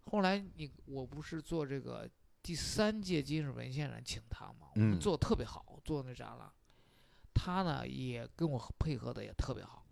[0.06, 2.08] 后来你我不是做这个
[2.42, 6.50] 第三届今日文献展请他嘛，我们嗯做的特别好，做那展览，
[7.32, 9.86] 他呢也跟我配合的也特别好。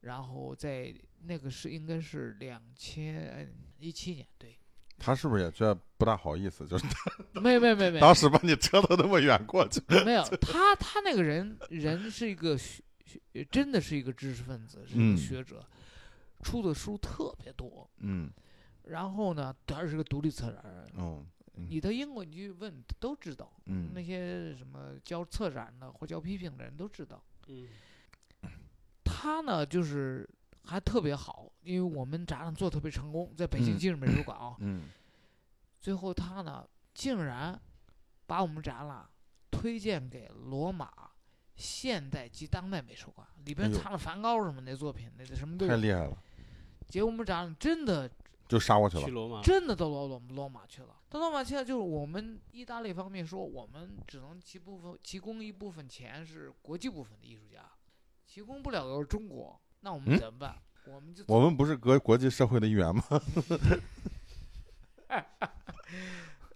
[0.00, 4.58] 然后在那个是应该是两千一七年，对，
[5.02, 6.64] 他是不是也觉得不大好意思？
[6.70, 6.84] 就是
[7.34, 7.98] 没有没有没。
[7.98, 15.14] 当时把你折腾那么远过去，没有，他他那个人人是一个学学，真的是一个知识分子，是一嗯。
[15.14, 15.64] 个学者，
[16.42, 17.90] 出的书特别多。
[17.98, 18.30] 嗯。
[18.84, 21.24] 然后呢，他是个独立策展人，哦
[21.56, 21.66] 嗯。
[21.68, 23.90] 你到英国你去问都知道，嗯。
[23.92, 27.22] 那些什么教策展的或教批评的人都知道。
[27.48, 27.66] 嗯。
[29.04, 30.28] 他呢，就是
[30.64, 34.88] 还特别好，因为我们展览做得特别成功，在北京嗯近视美术馆啊，嗯
[35.80, 37.60] 最后他呢竟然
[38.26, 39.08] 把我们展览
[39.50, 40.90] 推荐给罗马
[41.56, 45.72] 现代及当代美术馆，里边藏了梵高什么那作品，那什么都有。
[45.72, 46.16] 太厉害了，
[46.88, 48.10] 结果我们展览真的
[48.48, 49.10] 就杀过去了去。
[49.10, 50.96] 罗马，真的到罗罗罗马去了。
[51.08, 57.70] 到罗马去了，就是我们意大利方面说，我们只能提部分提供一部分钱是国际部分的艺术家，
[58.26, 60.56] 提供不了的是中国，那我们嗯怎么办？
[60.86, 63.04] 我们就我们不是国国际社会的一员吗？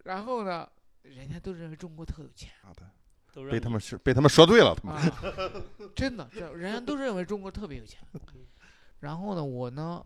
[0.04, 0.68] 然后呢，
[1.02, 2.90] 人家都认为中国特有钱好的，
[3.50, 5.12] 被他们是被他们说对了，他们啊，
[5.94, 8.00] 真的，这人家都认为中国特别有钱。
[9.00, 10.04] 然后呢，我呢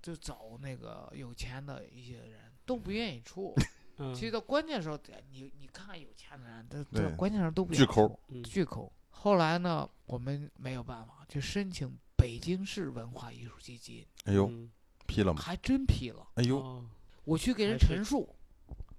[0.00, 3.54] 就找那个有钱的一些人都不愿意出。
[3.98, 4.98] 嗯其实到关键时候，
[5.30, 8.90] 你你看看有钱的人，他对他关键时候都不巨抠愿意出嗯巨抠。
[9.10, 14.70] 后来呢，我们没有办法，去申请北京市文化艺术基金，哎呦嗯
[15.06, 15.42] 批了吗？
[15.42, 16.26] 还真批了。
[16.34, 16.84] 哎呦，哦
[17.24, 18.34] 我去给人陈述，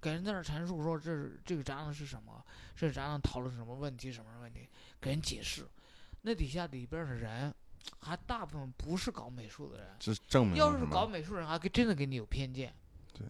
[0.00, 2.44] 给人在那儿陈述说这是这个展览是什么，
[2.76, 4.68] 这展览讨论什么问题，什么问题，
[5.00, 5.66] 给人解释。
[6.22, 7.54] 那底下里边的人，
[8.00, 10.86] 还大部分不是搞美术的人，这证明要是？
[10.86, 12.74] 搞美术人，还给真的给你有偏见。
[13.12, 13.26] 对，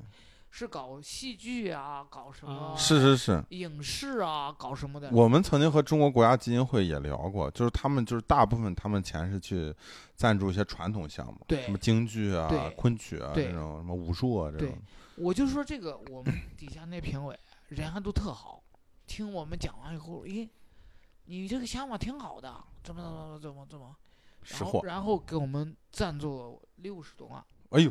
[0.56, 5.10] 是搞戏剧啊，搞什么啊是是是，影视啊，搞什么的。
[5.10, 9.74] 我们曾经和中国国家基金会也聊过，就是他们就是大部分他们钱是去
[10.14, 14.78] 赞助一些传统项目，对什么京剧啊、昆曲啊对这种，什么武术啊这对种。
[15.16, 17.36] 我就说这个，我们底下那评委
[17.70, 18.62] 人还都特好，
[19.08, 20.48] 听我们讲完以后，咦，
[21.24, 23.96] 你这个想法挺好的，怎么怎么怎么怎么，
[24.46, 27.90] 怎么，然后然后给我们赞助了六十多万，哎呦，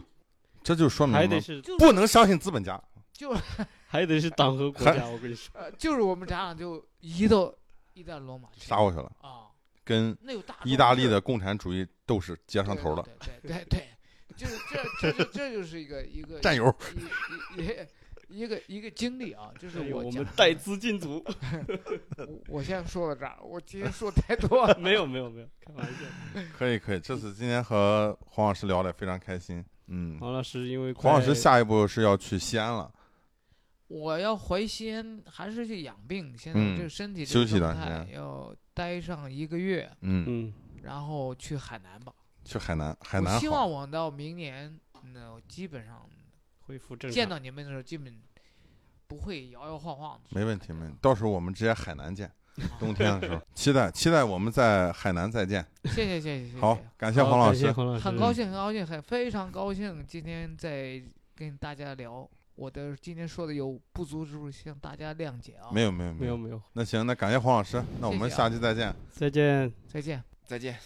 [0.63, 2.81] 这就说明了还得是不能相信资本家。
[3.11, 3.35] 就
[3.85, 7.53] 还得是党和国家，我跟你说，呃就是我们咱俩就移到
[7.93, 9.47] 意大利罗马去杀过去了，啊，
[9.83, 13.87] 跟那有大意大利的共产主义斗士接上头了，对对对
[14.35, 16.75] 就是这这就这就是一个一个战友。
[18.29, 21.23] 一个一个经历啊，就是哎呦我们带资进组，
[22.17, 24.75] 我我先说到这儿，我今天说太多了。
[24.79, 26.41] 没有没有没有，开玩笑。
[26.57, 29.63] 可以可以，这次今天和黄老师聊的非常开心。
[29.87, 32.91] 嗯，黄老师因为黄老师下一步是要去西安了，
[33.87, 36.37] 我要回西安，还是去养病。
[36.37, 42.13] 现在嗯这个身体这休个状息一段时态要待上一个月，嗯，嗯然后去海南吧。
[42.45, 44.77] 去海南，海南我希望，我到明年，
[45.13, 46.05] 那基本上
[46.59, 48.21] 恢复正常，见到你们的时候，基本
[49.07, 50.29] 不会摇摇晃晃的。
[50.31, 52.42] 没问题没问题，到时候我们直接海南见，啊
[52.79, 55.65] 冬天的时候，期待期待我们在海南再见。
[55.85, 56.59] 谢谢谢谢谢谢。
[56.59, 61.01] 好，感谢黄老师，很高兴，很高兴，很非常高兴，今天在
[61.35, 62.29] 跟大家聊。
[62.55, 65.71] 我的今天说的有不足之处，希望大家谅解啊。
[65.71, 68.93] 没有没有有，没有没有，那行，那感谢黄老师，那我们下期再见。
[69.09, 69.73] 再见。
[69.87, 70.23] 再见。
[70.45, 70.83] 再见。